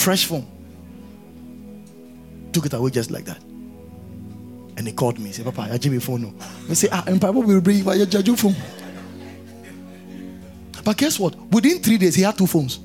[0.00, 0.46] fresh phone.
[2.52, 3.38] Took it away just like that.
[4.76, 5.26] And he called me.
[5.26, 6.22] He said, Papa, I give me phone.
[6.22, 6.34] No.
[6.68, 8.54] I say, ah, and Papa will bring my judge phone.
[10.84, 11.36] But guess what?
[11.50, 12.80] Within three days, he had two phones.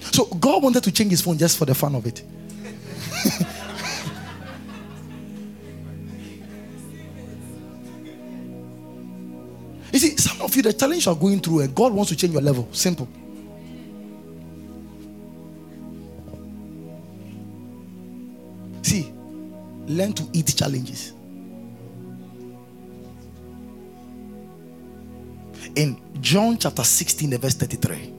[0.00, 2.22] So God wanted to change his phone just for the fun of it.
[9.92, 12.16] you see, some of you, the challenge you are going through, and God wants to
[12.16, 12.68] change your level.
[12.72, 13.08] Simple.
[19.94, 21.12] Learn to eat challenges.
[25.76, 28.12] In John chapter 16, verse 33.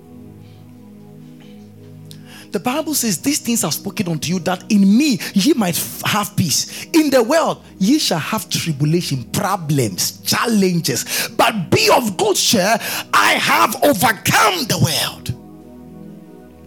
[2.52, 6.38] The Bible says, These things are spoken unto you that in me ye might have
[6.38, 6.86] peace.
[6.94, 11.30] In the world ye shall have tribulation, problems, challenges.
[11.36, 12.78] But be of good cheer,
[13.14, 15.34] I have overcome the world.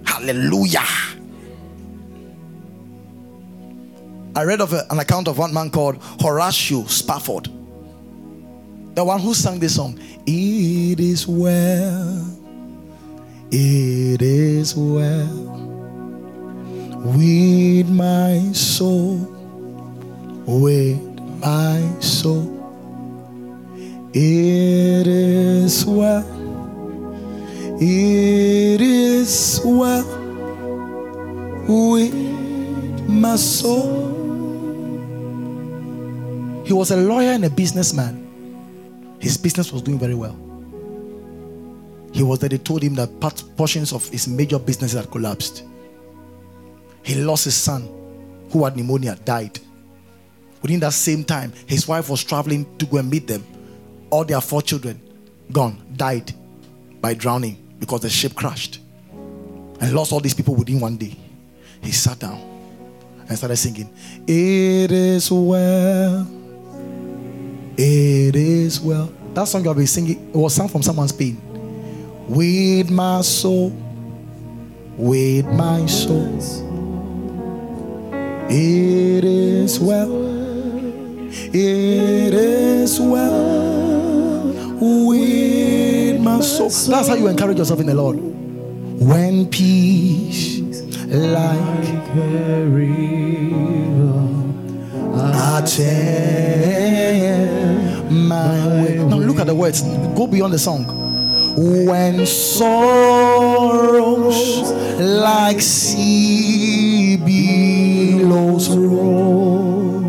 [0.06, 1.18] Hallelujah.
[4.39, 7.49] I read of a- an account of one man called Horatio Spafford,
[8.95, 9.99] the one who sang this song.
[10.26, 12.24] It is well,
[13.51, 15.26] it is well
[17.05, 19.26] with my soul,
[20.47, 21.01] with
[21.43, 22.47] my soul.
[24.12, 26.24] It is well,
[27.80, 30.07] it is well
[31.66, 32.14] with
[33.09, 34.18] my soul.
[36.69, 39.16] He was a lawyer and a businessman.
[39.21, 40.37] His business was doing very well.
[42.12, 45.64] He was there, they told him that part, portions of his major business had collapsed.
[47.03, 47.89] He lost his son,
[48.51, 49.59] who had pneumonia, died.
[50.61, 53.47] Within that same time, his wife was traveling to go and meet them.
[54.11, 55.01] All their four children,
[55.51, 56.35] gone, died
[57.01, 58.81] by drowning because the ship crashed.
[59.81, 61.16] And lost all these people within one day.
[61.81, 62.39] He sat down
[63.27, 63.91] and started singing,
[64.27, 66.38] It is well.
[67.81, 69.09] It is well.
[69.35, 71.41] That song I've been singing, was sung from someone's pain.
[72.26, 73.70] With my soul,
[74.97, 76.26] with my soul.
[78.51, 80.11] It is well.
[81.31, 84.43] It is well
[84.81, 86.70] with my soul.
[86.70, 88.16] That's how you encourage yourself in the Lord.
[88.18, 90.59] When peace
[91.07, 94.18] like a river
[95.57, 97.57] attend
[98.11, 98.96] my way.
[98.96, 99.82] Now look at the words.
[100.16, 100.86] Go beyond the song.
[101.56, 103.52] When sorrows
[105.00, 110.02] like sea billows roll,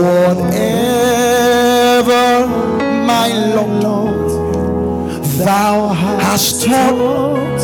[0.00, 0.86] whatever
[3.06, 4.30] my Lord,
[5.38, 7.60] thou hast taught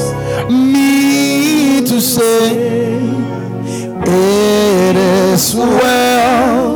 [0.50, 2.56] me to say,
[4.08, 6.75] it is well,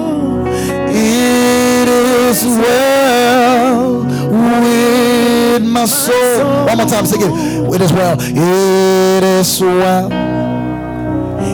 [2.42, 6.66] is well with my soul.
[6.66, 7.30] One more time, sing it.
[7.74, 10.10] It is well, it is well.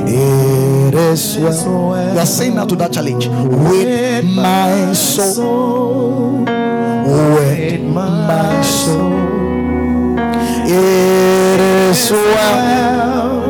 [0.09, 2.13] It is well.
[2.13, 10.19] You are saying now to that challenge with my soul, with my soul.
[10.69, 13.47] It is well.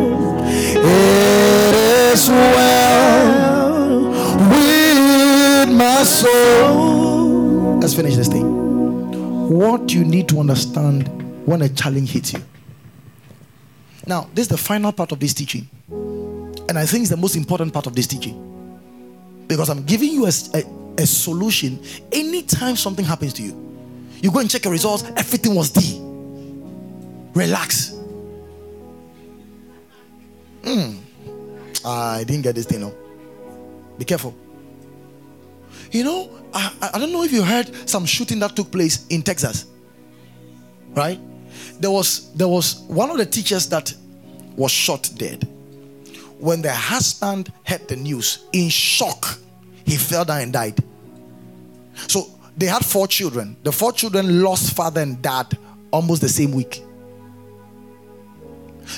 [0.79, 4.09] It is well
[4.51, 6.96] with my soul.
[7.87, 9.49] Let's finish this thing.
[9.49, 11.07] What you need to understand
[11.47, 12.43] when a challenge hits you.
[14.09, 15.69] Now, this is the final part of this teaching.
[16.69, 18.35] And I think it's the most important part of this teaching.
[19.47, 20.65] Because I'm giving you a, a,
[20.99, 21.81] a solution
[22.11, 23.55] anytime something happens to you.
[24.21, 26.01] You go and check your results, everything was D.
[27.35, 27.91] Relax.
[30.65, 30.97] Hmm.
[31.85, 32.93] I didn't get this thing, no.
[33.97, 34.35] Be careful.
[35.93, 39.23] You know, I, I- don't know if you heard some shooting that took place in
[39.23, 39.67] Texas.
[40.91, 41.21] Right?
[41.81, 43.93] There was there was one of the teachers that
[44.57, 45.47] was shot dead.
[46.39, 49.39] When the husband heard the news, in shock,
[49.85, 50.83] he fell down and died.
[52.09, 53.57] So they had four children.
[53.63, 55.57] The four children lost father and dad
[55.91, 56.83] almost the same week.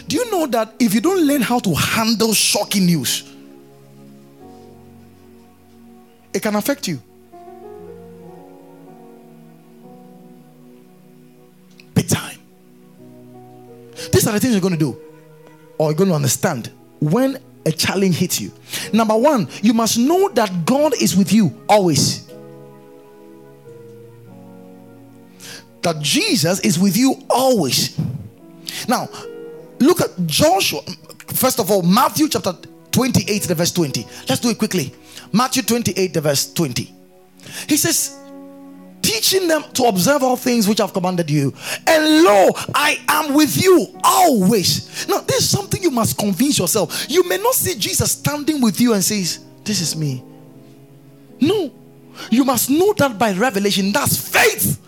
[0.06, 3.24] Do you know that if you don't learn how to handle shocking news,
[6.35, 7.01] it can affect you?
[14.12, 15.00] These are the things you're going to do
[15.78, 16.70] or you're going to understand
[17.00, 18.52] when a challenge hits you.
[18.92, 22.26] Number one, you must know that God is with you always.
[25.82, 27.98] That Jesus is with you always.
[28.88, 29.08] Now,
[29.78, 30.80] look at Joshua.
[31.28, 32.52] First of all, Matthew chapter
[32.90, 34.06] 28, the verse 20.
[34.28, 34.92] Let's do it quickly.
[35.32, 36.94] Matthew 28, the verse 20.
[37.68, 38.18] He says,
[39.09, 41.55] teaching them to observe all things which I've commanded you.
[41.86, 45.09] And lo, I am with you always.
[45.09, 47.06] Now, this is something you must convince yourself.
[47.09, 50.22] You may not see Jesus standing with you and says, This is me.
[51.40, 51.72] No.
[52.30, 53.93] You must know that by revelation.
[53.93, 54.78] That's faith.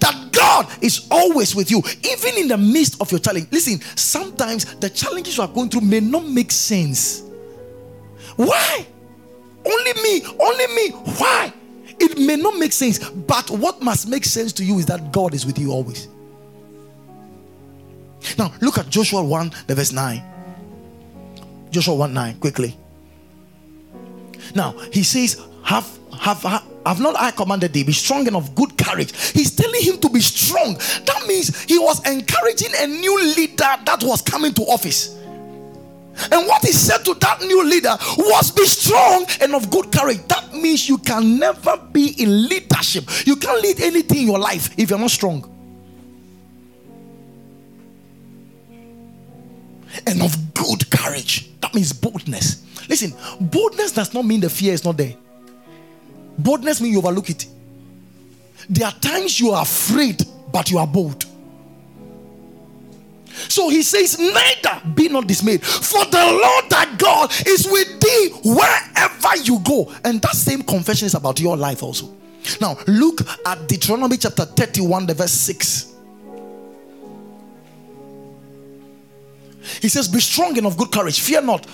[0.00, 3.46] That God is always with you, even in the midst of your challenge.
[3.52, 7.22] Listen, sometimes the challenges you are going through may not make sense.
[8.34, 8.84] Why?
[9.64, 10.88] Only me, only me.
[10.90, 11.52] Why?
[12.00, 15.34] It may not make sense, but what must make sense to you is that God
[15.34, 16.08] is with you always.
[18.38, 20.22] Now, look at Joshua 1, the verse 9.
[21.70, 22.76] Joshua 1 9, quickly.
[24.54, 28.54] Now, he says, Have, have, have, have not I commanded thee, be strong and of
[28.54, 29.12] good courage.
[29.32, 30.74] He's telling him to be strong.
[30.74, 35.18] That means he was encouraging a new leader that was coming to office.
[36.30, 40.26] And what he said to that new leader was be strong and of good courage.
[40.28, 43.04] That means you can never be in leadership.
[43.26, 45.50] You can't lead anything in your life if you're not strong.
[50.06, 51.50] And of good courage.
[51.60, 52.62] That means boldness.
[52.88, 55.14] Listen, boldness does not mean the fear is not there.
[56.38, 57.46] Boldness means you overlook it.
[58.68, 60.22] There are times you are afraid,
[60.52, 61.26] but you are bold.
[63.48, 68.30] So he says, Neither be not dismayed, for the Lord thy God is with thee
[68.44, 69.92] wherever you go.
[70.04, 72.14] And that same confession is about your life also.
[72.60, 75.92] Now, look at Deuteronomy chapter 31, the verse 6.
[79.80, 81.66] He says, Be strong and of good courage, fear not,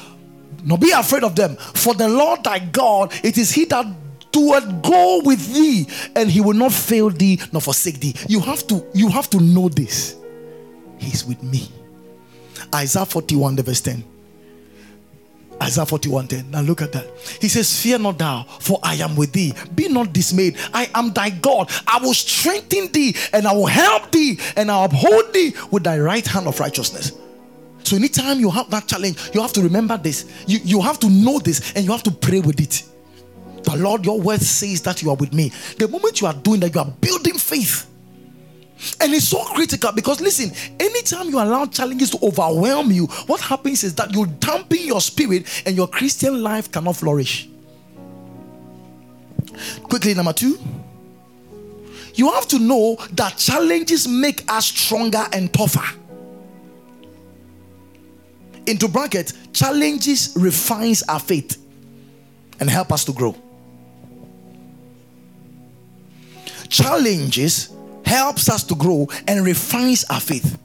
[0.65, 3.87] nor be afraid of them, for the Lord thy God, it is he that
[4.31, 8.15] doeth go with thee, and he will not fail thee nor forsake thee.
[8.29, 10.17] You have to, you have to know this.
[11.01, 11.69] He's with me.
[12.75, 14.05] Isaiah 41, the verse 10.
[15.63, 16.51] Isaiah 41 10.
[16.51, 17.07] Now look at that.
[17.41, 19.53] He says, Fear not thou, for I am with thee.
[19.75, 20.57] Be not dismayed.
[20.73, 21.71] I am thy God.
[21.87, 25.85] I will strengthen thee, and I will help thee, and I will uphold thee with
[25.85, 27.13] thy right hand of righteousness.
[27.83, 30.45] So anytime you have that challenge, you have to remember this.
[30.47, 32.85] You, you have to know this, and you have to pray with it.
[33.65, 35.53] The Lord, your word says that you are with me.
[35.79, 37.87] The moment you are doing that, you are building faith.
[39.01, 43.85] And it's so critical because listen, anytime you allow challenges to overwhelm you, what happens
[43.85, 47.49] is that you dampen your spirit and your Christian life cannot flourish.
[49.83, 50.59] Quickly, number two,
[52.15, 55.99] you have to know that challenges make us stronger and tougher.
[58.67, 61.63] Into bracket, challenges refines our faith
[62.61, 63.35] and help us to grow.
[66.69, 67.71] Challenges
[68.11, 70.59] helps us to grow and refines our faith.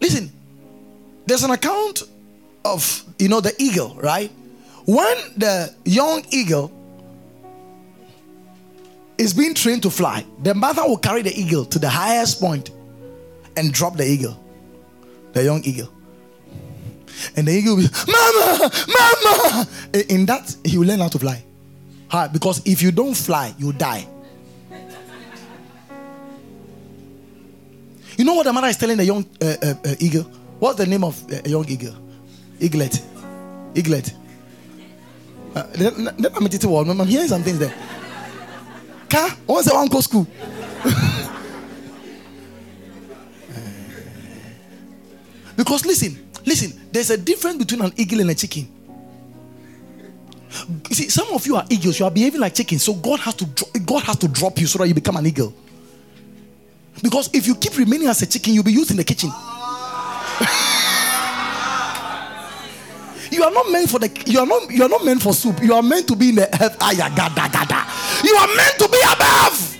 [0.00, 0.32] Listen,
[1.26, 2.02] there's an account
[2.64, 4.30] of, you know, the eagle, right?
[4.86, 6.72] When the young eagle
[9.18, 12.70] is being trained to fly, the mother will carry the eagle to the highest point
[13.56, 14.42] and drop the eagle,
[15.34, 15.90] the young eagle.
[17.36, 19.68] And the eagle will be, Mama, Mama.
[20.08, 21.44] In that, he will learn how to fly.
[22.32, 24.06] Because if you don't fly, you die.
[28.22, 30.22] You know what the mother is telling the young uh, uh, uh, eagle?
[30.60, 31.96] What's the name of a young eagle?
[32.60, 33.02] Eaglet.
[33.74, 34.14] Eaglet.
[35.56, 35.66] Uh,
[37.00, 37.74] I'm hearing some things there.
[39.10, 40.22] Car, once I want to go school.
[45.56, 48.68] because listen, listen, there's a difference between an eagle and a chicken.
[50.88, 53.34] You see, some of you are eagles, you are behaving like chickens, so God has
[53.34, 53.46] to
[53.80, 55.52] God has to drop you so that you become an eagle.
[57.00, 59.30] Because if you keep remaining as a chicken, you'll be used in the kitchen.
[63.30, 65.62] you are not meant for the you are not you are not meant for soup.
[65.62, 66.76] You are meant to be in the earth.
[68.24, 69.78] You are meant to be above.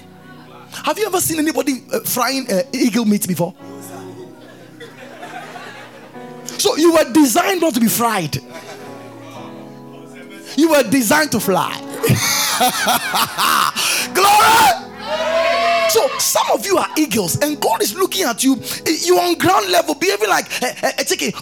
[0.84, 3.54] Have you ever seen anybody uh, frying uh, eagle meat before?
[6.58, 8.36] So you were designed not to be fried.
[10.56, 11.72] You were designed to fly.
[14.14, 15.71] Glory.
[15.92, 18.56] So some of you are eagles, and God is looking at you.
[18.86, 21.32] Eh, You're on ground level, behaving like a, a, chicken.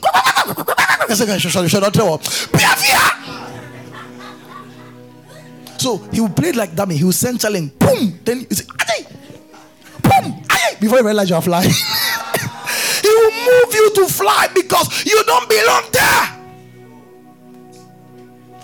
[5.78, 6.97] So he will play like dummy.
[6.97, 7.78] He will send challenge.
[7.78, 8.18] Boom.
[8.24, 8.64] Then you say,
[10.02, 10.43] boom.
[10.81, 11.70] Before you realize you are flying.
[13.02, 16.40] he will move you to fly because you don't belong there.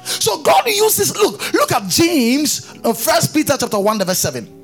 [0.02, 4.55] So God uses look, look at James, uh, First Peter chapter 1, verse 7.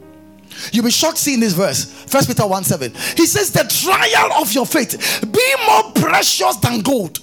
[0.73, 1.85] You'll be shocked seeing this verse.
[1.85, 2.93] First Peter 1 7.
[3.17, 7.19] He says, The trial of your faith be more precious than gold.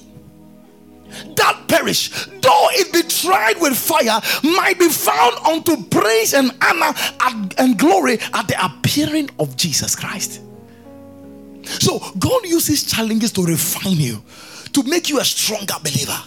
[1.35, 6.93] That perish, though it be tried with fire, might be found unto praise and honor
[7.57, 10.41] and glory at the appearing of Jesus Christ.
[11.64, 14.23] So God uses challenges to refine you,
[14.73, 16.18] to make you a stronger believer.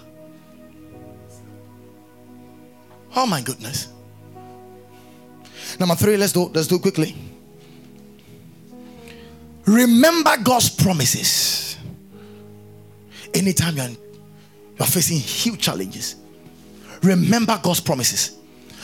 [3.15, 3.92] Oh my goodness.
[5.79, 7.15] Number three, let's do let's do quickly.
[9.67, 11.77] Remember God's promises.
[13.35, 13.89] Anytime you're,
[14.79, 16.17] you're facing huge challenges,
[17.03, 18.39] remember God's promises.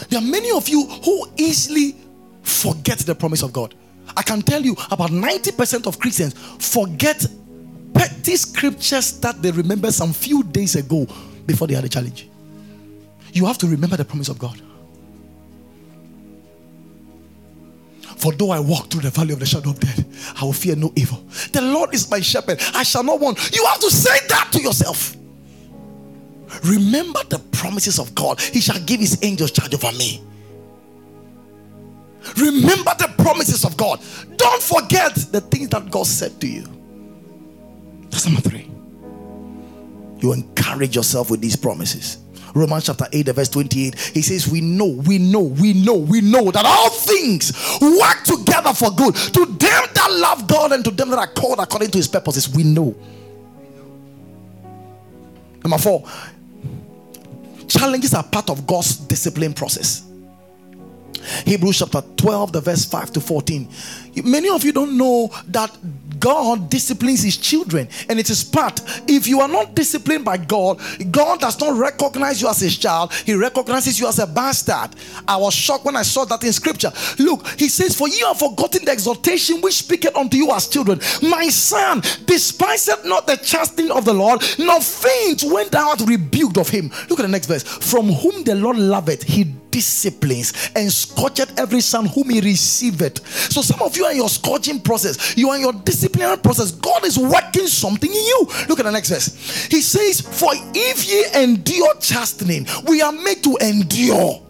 [0.09, 1.97] There are many of you who easily
[2.43, 3.75] forget the promise of God.
[4.17, 7.27] I can tell you about 90% of Christians forget
[7.93, 11.07] petty scriptures that they remember some few days ago
[11.47, 12.29] before they had a challenge.
[13.33, 14.61] You have to remember the promise of God.
[18.19, 20.05] For though I walk through the valley of the shadow of death,
[20.41, 21.19] I will fear no evil.
[21.53, 23.55] The Lord is my shepherd, I shall not want.
[23.55, 25.17] You have to say that to yourself.
[26.65, 28.41] Remember the promises of God.
[28.41, 30.23] He shall give his angels charge over me.
[32.37, 34.01] Remember the promises of God.
[34.37, 36.65] Don't forget the things that God said to you.
[38.11, 38.71] That's number three.
[40.21, 42.19] You encourage yourself with these promises.
[42.59, 46.51] Romans chapter 8, verse 28, he says, We know, we know, we know, we know
[46.51, 51.11] that all things work together for good to them that love God and to them
[51.11, 52.49] that are called according to his purposes.
[52.49, 52.95] We know.
[55.63, 56.05] Number four,
[57.69, 60.05] challenges are part of God's discipline process.
[61.45, 63.69] Hebrews chapter 12, the verse 5 to 14.
[64.25, 65.77] Many of you don't know that
[66.19, 68.81] God disciplines his children, and it is part.
[69.09, 70.81] If you are not disciplined by God,
[71.11, 74.91] God does not recognize you as his child, he recognizes you as a bastard.
[75.27, 76.93] I was shocked when I saw that in scripture.
[77.19, 81.01] Look, he says, For you have forgotten the exhortation which speaketh unto you as children.
[81.23, 86.59] My son, despiseth not the chastening of the Lord, nor faint when thou art rebuked
[86.59, 86.91] of him.
[87.09, 87.63] Look at the next verse.
[87.63, 93.25] From whom the Lord loveth, he disciplines and scourgeth every son whom he receiveth.
[93.53, 95.73] So some of you are in your scourging process, you are in your
[96.09, 96.73] disciplinary process.
[96.73, 98.49] God is working something in you.
[98.69, 99.67] Look at the next verse.
[99.67, 104.43] He says, For if ye endure chastening, we are made to endure.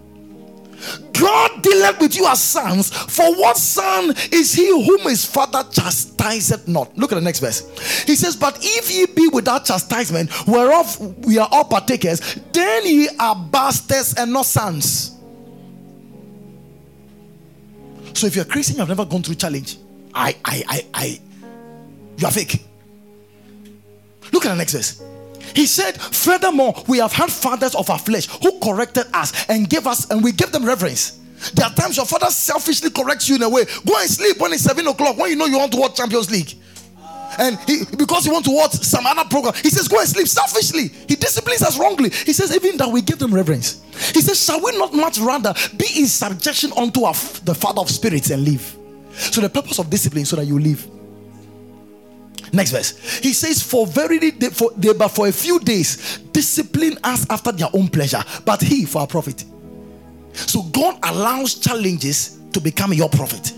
[1.13, 2.91] God dealeth with you as sons.
[2.91, 6.97] For what son is he whom his father chastiseth not?
[6.97, 8.03] Look at the next verse.
[8.03, 12.21] He says, But if ye be without chastisement, whereof we are all partakers,
[12.53, 15.17] then ye are bastards and not sons.
[18.15, 19.79] So if you're a Christian, you have never gone through challenge.
[20.15, 21.21] I, I, I, I,
[22.19, 22.65] you are fake.
[24.33, 25.03] Look at the next verse.
[25.55, 29.87] He said, Furthermore, we have had fathers of our flesh who corrected us and gave
[29.87, 31.19] us, and we give them reverence.
[31.55, 33.65] There are times your father selfishly corrects you in a way.
[33.87, 36.31] Go and sleep when it's seven o'clock when you know you want to watch Champions
[36.31, 36.55] League.
[37.39, 40.27] And he, because you want to watch some other program, he says, Go and sleep
[40.27, 40.89] selfishly.
[41.07, 42.11] He disciplines us wrongly.
[42.11, 43.83] He says, Even that we give them reverence.
[44.13, 47.15] He says, Shall we not much rather be in subjection unto our,
[47.45, 48.77] the Father of spirits and live?
[49.13, 50.89] So, the purpose of discipline so that you live.
[52.53, 53.19] Next verse.
[53.19, 57.69] He says, For verily they, for, but for a few days discipline us after their
[57.73, 59.45] own pleasure, but he for our profit.
[60.33, 63.53] So God allows challenges to become your profit.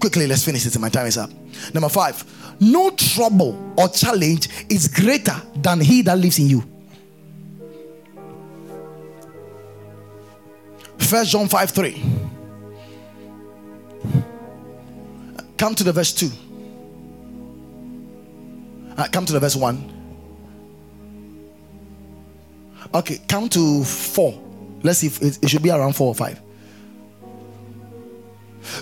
[0.00, 0.78] Quickly, let's finish it.
[0.78, 1.30] My time is up.
[1.74, 2.24] Number five,
[2.60, 6.64] no trouble or challenge is greater than he that lives in you.
[10.98, 12.02] First John 5 3.
[15.60, 16.30] Come to the verse 2.
[18.96, 19.92] Uh, come to the verse 1.
[22.94, 24.42] Okay, come to 4.
[24.82, 26.40] Let's see if it, it should be around 4 or 5.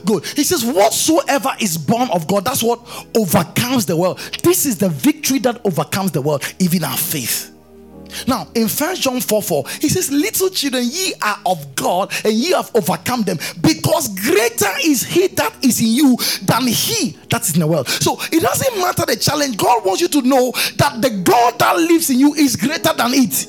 [0.05, 0.25] Good.
[0.25, 2.79] He says, Whatsoever is born of God, that's what
[3.13, 4.21] overcomes the world.
[4.45, 7.58] This is the victory that overcomes the world, even our faith.
[8.27, 12.33] Now, in First John 4 4, he says, Little children, ye are of God, and
[12.33, 17.43] ye have overcome them, because greater is he that is in you than he that
[17.43, 17.89] is in the world.
[17.89, 19.57] So it doesn't matter the challenge.
[19.57, 23.13] God wants you to know that the God that lives in you is greater than
[23.15, 23.49] it.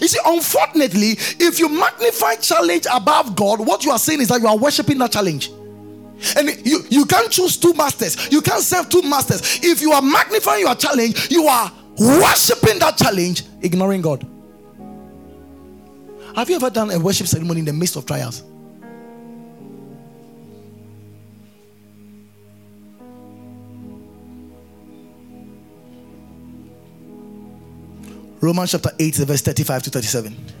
[0.00, 4.40] You see, unfortunately, if you magnify challenge above God, what you are saying is that
[4.40, 5.50] you are worshiping that challenge.
[6.36, 9.60] And you, you can't choose two masters, you can't serve two masters.
[9.62, 14.26] If you are magnifying your challenge, you are worshiping that challenge, ignoring God.
[16.36, 18.42] Have you ever done a worship ceremony in the midst of trials?
[28.40, 30.53] Romans chapter 8, verse 35 to 37.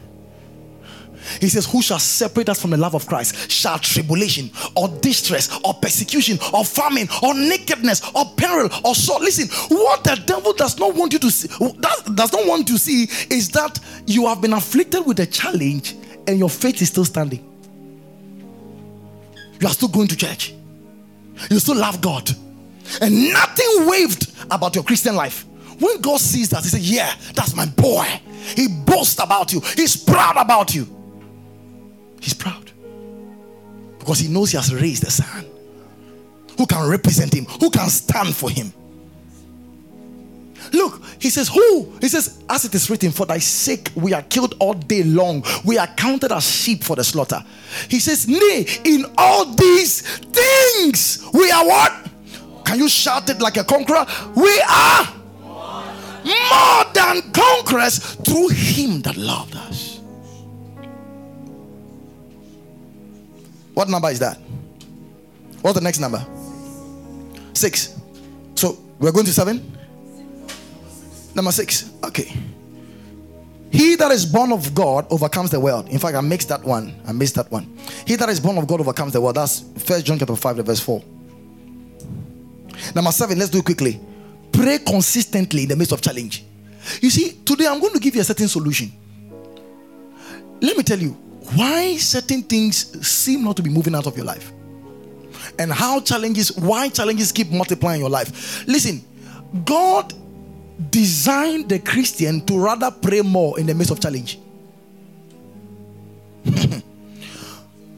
[1.40, 3.50] He says, Who shall separate us from the love of Christ?
[3.50, 9.22] Shall tribulation or distress or persecution or famine or nakedness or peril or sword?
[9.22, 11.48] Listen, what the devil does not want you to see,
[11.80, 15.94] does, not want to see is that you have been afflicted with a challenge
[16.26, 17.50] and your faith is still standing.
[19.60, 20.54] You are still going to church.
[21.50, 22.30] You still love God.
[23.00, 25.46] And nothing waved about your Christian life.
[25.78, 28.04] When God sees that, He says, Yeah, that's my boy.
[28.56, 30.86] He boasts about you, He's proud about you.
[32.24, 32.72] He's proud
[33.98, 35.44] because He knows He has raised a son
[36.56, 38.72] who can represent Him, who can stand for Him.
[40.72, 41.92] Look, he says, Who?
[42.00, 45.44] He says, As it is written, For thy sake we are killed all day long.
[45.66, 47.44] We are counted as sheep for the slaughter.
[47.90, 52.10] He says, Nay, in all these things we are what?
[52.64, 54.06] Can you shout it like a conqueror?
[54.34, 55.14] We are
[56.24, 59.93] more than conquerors through him that loved us.
[63.74, 64.38] What number is that?
[65.60, 66.24] What's the next number?
[67.52, 67.98] Six.
[68.54, 69.72] So we're going to seven?
[71.34, 71.90] Number six.
[72.04, 72.32] Okay.
[73.70, 75.88] He that is born of God overcomes the world.
[75.88, 76.94] In fact, I mixed that one.
[77.06, 77.76] I missed that one.
[78.06, 79.34] He that is born of God overcomes the world.
[79.34, 81.02] That's First John chapter 5, verse 4.
[82.94, 84.00] Number seven, let's do it quickly.
[84.52, 86.44] Pray consistently in the midst of challenge.
[87.00, 88.92] You see, today I'm going to give you a certain solution.
[90.60, 91.16] Let me tell you
[91.54, 94.52] why certain things seem not to be moving out of your life.
[95.58, 98.66] And how challenges, why challenges keep multiplying your life.
[98.66, 99.04] Listen,
[99.64, 100.12] God
[100.90, 104.38] designed the Christian to rather pray more in the midst of challenge.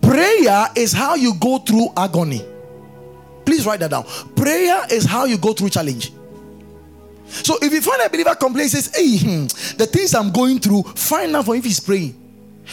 [0.03, 2.45] Prayer is how you go through agony.
[3.45, 4.05] Please write that down.
[4.35, 6.13] Prayer is how you go through challenge.
[7.29, 9.47] So if you find a believer complains, says, Hey, hmm,
[9.77, 12.26] the things I'm going through, find out for if he's praying.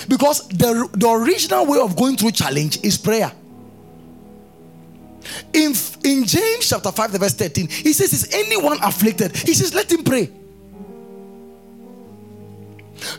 [0.08, 3.32] Because the, the original way of going through challenge is prayer.
[5.54, 9.36] In, in James chapter 5, verse 13, he says, Is anyone afflicted?
[9.36, 10.30] He says, Let him pray.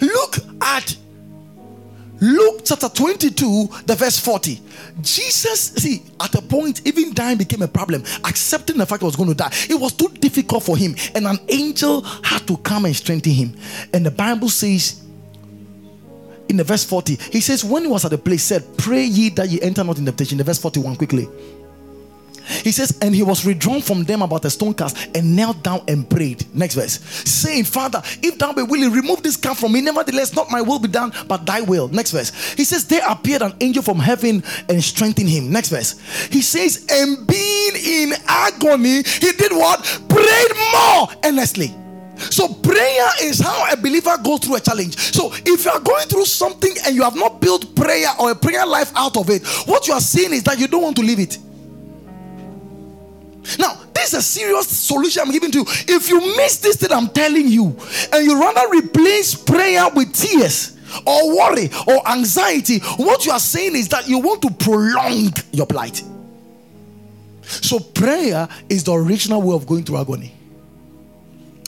[0.00, 0.96] Look at
[2.20, 4.60] Luke chapter 22, the verse 40.
[5.02, 8.02] Jesus, see, at a point, even dying became a problem.
[8.24, 11.26] Accepting the fact he was going to die, it was too difficult for him, and
[11.26, 13.56] an angel had to come and strengthen him.
[13.92, 15.03] And the Bible says,
[16.48, 19.30] in the verse 40, he says, When he was at the place, said, Pray ye
[19.30, 20.38] that ye enter not in temptation.
[20.38, 21.28] The verse 41 quickly.
[22.46, 25.82] He says, and he was withdrawn from them about a stone cast and knelt down
[25.88, 26.44] and prayed.
[26.54, 27.00] Next verse.
[27.28, 29.80] Saying, Father, if thou be willing, remove this cup from me.
[29.80, 31.88] Nevertheless, not my will be done, but thy will.
[31.88, 32.52] Next verse.
[32.54, 35.50] He says, There appeared an angel from heaven and strengthened him.
[35.50, 35.98] Next verse.
[36.30, 39.82] He says, And being in agony, he did what?
[40.08, 41.74] Prayed more earnestly.
[42.16, 44.96] So, prayer is how a believer goes through a challenge.
[44.96, 48.34] So, if you are going through something and you have not built prayer or a
[48.34, 51.02] prayer life out of it, what you are saying is that you don't want to
[51.02, 51.38] leave it.
[53.58, 55.64] Now, this is a serious solution I'm giving to you.
[55.68, 57.76] If you miss this thing I'm telling you,
[58.12, 60.76] and you rather replace prayer with tears
[61.06, 65.66] or worry or anxiety, what you are saying is that you want to prolong your
[65.66, 66.02] plight.
[67.42, 70.32] So, prayer is the original way of going through agony.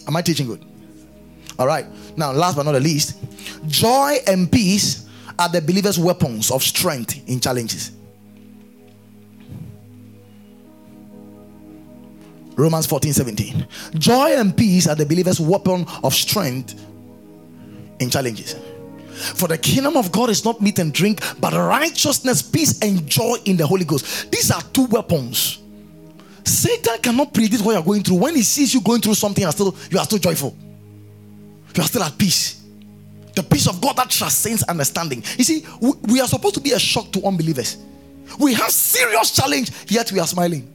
[0.07, 0.65] Am I teaching good?
[1.59, 1.87] All right.
[2.17, 3.19] Now, last but not the least,
[3.67, 5.07] joy and peace
[5.39, 7.93] are the believer's weapons of strength in challenges.
[12.57, 13.67] Romans 14 17.
[13.95, 16.83] Joy and peace are the believer's weapon of strength
[18.01, 18.57] in challenges.
[19.17, 23.37] For the kingdom of God is not meat and drink, but righteousness, peace, and joy
[23.45, 24.31] in the Holy Ghost.
[24.31, 25.59] These are two weapons.
[26.47, 28.19] Satan cannot predict what you're going through.
[28.19, 30.57] When he sees you going through something, you are still, you are still joyful.
[31.75, 32.63] You are still at peace.
[33.35, 35.25] The peace of God that transcends understanding.
[35.37, 37.79] You see, we are supposed to be a shock to unbelievers.
[38.39, 40.73] We have serious challenge, yet we are smiling.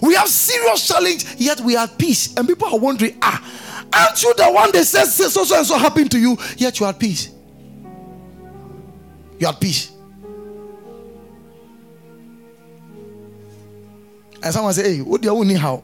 [0.00, 2.36] We have serious challenge, yet we are at peace.
[2.36, 3.42] And people are wondering, ah,
[3.92, 6.38] aren't you the one that says so, so and so happened to you?
[6.56, 7.30] Yet you are at peace.
[9.40, 9.97] You are at peace.
[14.42, 15.82] And someone say, hey, what do you need how?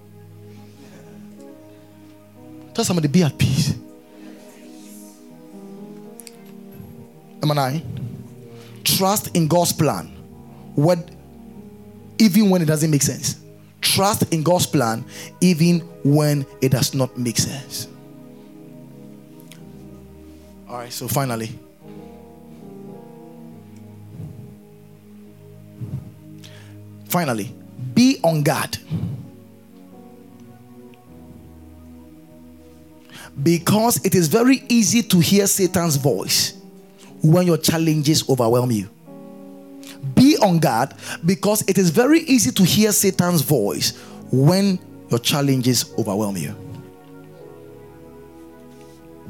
[2.73, 3.75] Tell somebody be at peace.
[7.41, 7.83] Number nine,
[8.85, 10.07] trust in God's plan.
[10.75, 11.11] What
[12.19, 13.41] even when it doesn't make sense.
[13.81, 15.05] Trust in God's plan
[15.41, 17.89] even when it does not make sense.
[20.69, 21.51] All right, so finally,
[27.09, 27.55] finally,
[27.95, 28.79] be on guard.
[33.43, 36.55] Because it is very easy to hear Satan's voice
[37.23, 38.89] when your challenges overwhelm you
[40.15, 40.95] be on guard
[41.25, 43.97] because it is very easy to hear Satan's voice
[44.31, 44.79] when
[45.11, 46.55] your challenges overwhelm you.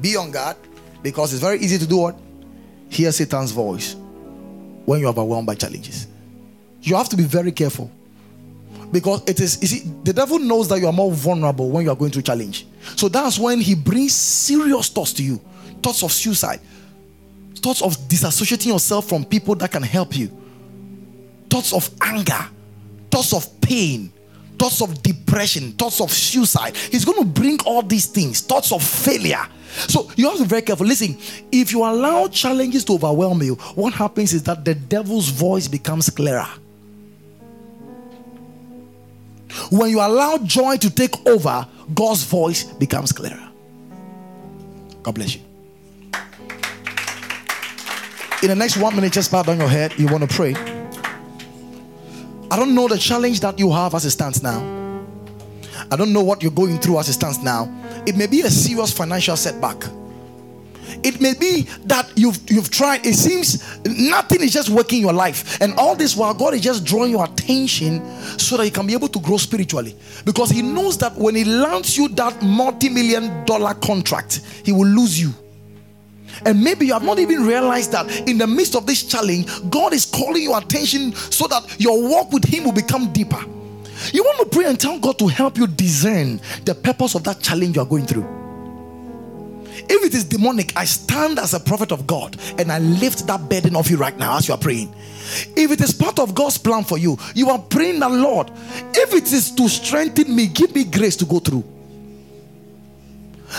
[0.01, 0.57] Be on guard
[1.03, 2.19] because it's very easy to do what?
[2.89, 3.95] Hear Satan's voice
[4.85, 6.07] when you're overwhelmed by challenges.
[6.83, 7.91] You have to be very careful
[8.95, 11.91] because it is you see the devil knows that you are more vulnerable when you
[11.91, 12.67] are going through challenge
[12.97, 15.37] so that's when he brings serious thoughts to you
[15.83, 16.61] thoughts of suicide
[17.57, 20.31] thoughts of disassociating yourself from people that can help you
[21.55, 22.49] thoughts of anger,
[23.13, 24.13] thoughts of pain,
[24.59, 26.77] thoughts of depression, thoughts of suicide.
[26.77, 29.47] He's going to bring all these things, thoughts of failure.
[29.87, 30.85] So you have to be very careful.
[30.85, 31.17] Listen,
[31.53, 36.11] if you allow challenges to overwhelm you, what happens is that the devil's voice becomes
[36.11, 36.49] clearer.
[39.71, 43.49] When you allow joy to take over, God's voice becomes clearer.
[45.03, 45.43] God bless you.
[48.43, 49.99] In the next one minute, just bow down your head.
[49.99, 50.55] You want to pray.
[52.51, 54.61] I don't know the challenge that you have as it stands now.
[55.91, 57.73] I don't know what you're going through as it stands now.
[58.07, 59.83] It may be a serious financial setback.
[61.03, 63.07] It may be that you've you've tried.
[63.07, 66.85] It seems nothing is just working your life, and all this while God is just
[66.85, 68.03] drawing your attention
[68.39, 69.97] so that you can be able to grow spiritually.
[70.25, 75.21] Because He knows that when He lands you that multi-million dollar contract, He will lose
[75.21, 75.33] you.
[76.45, 79.93] And maybe you have not even realized that in the midst of this challenge, God
[79.93, 83.41] is calling your attention so that your walk with Him will become deeper.
[84.13, 87.41] You want to pray and tell God to help you discern the purpose of that
[87.41, 88.44] challenge you are going through.
[89.77, 93.49] If it is demonic, I stand as a prophet of God and I lift that
[93.49, 94.95] burden off you right now as you are praying.
[95.57, 98.51] If it is part of God's plan for you, you are praying the Lord,
[98.95, 101.65] if it is to strengthen me, give me grace to go through.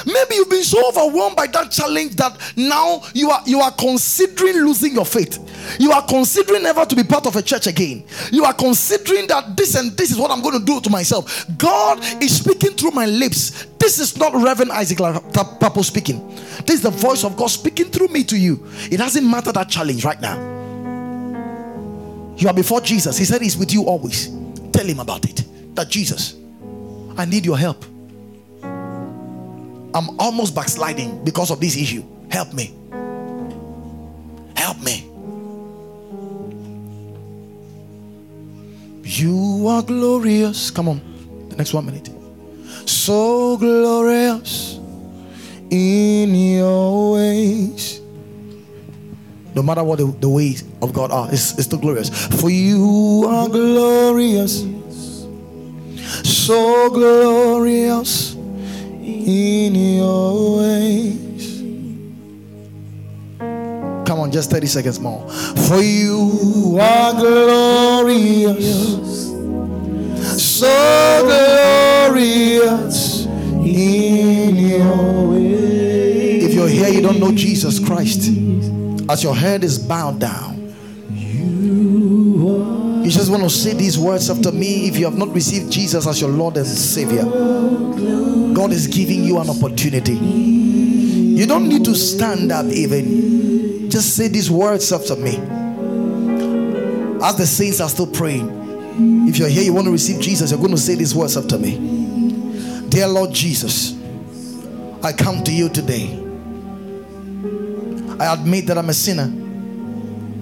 [0.06, 4.56] Maybe you've been so overwhelmed by that challenge that now you are you are considering
[4.58, 5.40] losing your faith.
[5.80, 8.04] You are considering never to be part of a church again.
[8.32, 11.46] You are considering that this and this is what I'm going to do to myself.
[11.58, 13.66] God is speaking through my lips.
[13.80, 16.28] This is not Reverend Isaac Papo speaking.
[16.66, 18.66] This is the voice of God speaking through me to you.
[18.92, 20.54] It doesn't matter that challenge right now.
[22.38, 23.18] You are before Jesus.
[23.18, 24.28] He said he's with you always.
[24.72, 25.46] Tell him about it.
[25.76, 26.36] That Jesus,
[27.18, 27.86] I need your help.
[29.96, 32.04] I'm almost backsliding because of this issue.
[32.30, 32.76] Help me.
[34.58, 35.10] Help me.
[39.04, 40.70] You are glorious.
[40.70, 41.48] Come on.
[41.48, 42.10] The next one minute.
[42.86, 44.76] So glorious
[45.70, 48.02] in your ways.
[49.56, 52.10] No matter what the, the ways of God are, it's, it's still glorious.
[52.42, 54.66] For you are glorious.
[56.26, 58.35] So glorious
[59.06, 61.62] in your ways.
[64.08, 65.28] Come on, just 30 seconds more.
[65.68, 68.66] For you are glorious,
[70.42, 76.46] so glorious in your ways.
[76.46, 78.30] If you're here, you don't know Jesus Christ,
[79.10, 80.55] as your head is bowed down.
[83.06, 86.08] You just want to say these words after me if you have not received Jesus
[86.08, 87.24] as your Lord and Savior.
[88.52, 90.16] God is giving you an opportunity.
[90.16, 93.92] You don't need to stand up even.
[93.92, 95.36] Just say these words after me.
[97.24, 98.50] As the saints are still praying,
[99.30, 101.60] if you're here, you want to receive Jesus, you're going to say these words after
[101.60, 101.78] me.
[102.90, 103.96] Dear Lord Jesus,
[105.04, 106.08] I come to you today.
[108.20, 109.26] I admit that I'm a sinner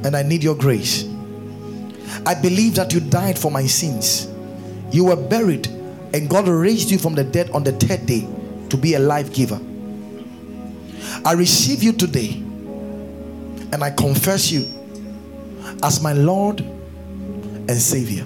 [0.07, 1.12] and I need your grace.
[2.25, 4.27] I believe that you died for my sins.
[4.91, 5.67] You were buried,
[6.13, 8.27] and God raised you from the dead on the third day
[8.69, 9.59] to be a life giver.
[11.25, 12.31] I receive you today,
[13.71, 14.65] and I confess you
[15.81, 18.25] as my Lord and Savior.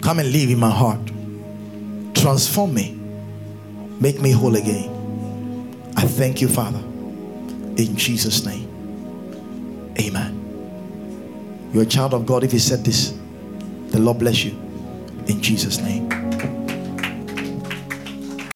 [0.00, 1.00] Come and live in my heart.
[2.14, 2.98] Transform me.
[4.00, 4.90] Make me whole again.
[5.96, 6.78] I thank you, Father.
[6.78, 8.68] In Jesus' name.
[10.00, 10.41] Amen.
[11.72, 13.14] You're a child of God if you said this.
[13.88, 14.52] The Lord bless you.
[15.26, 16.11] In Jesus' name.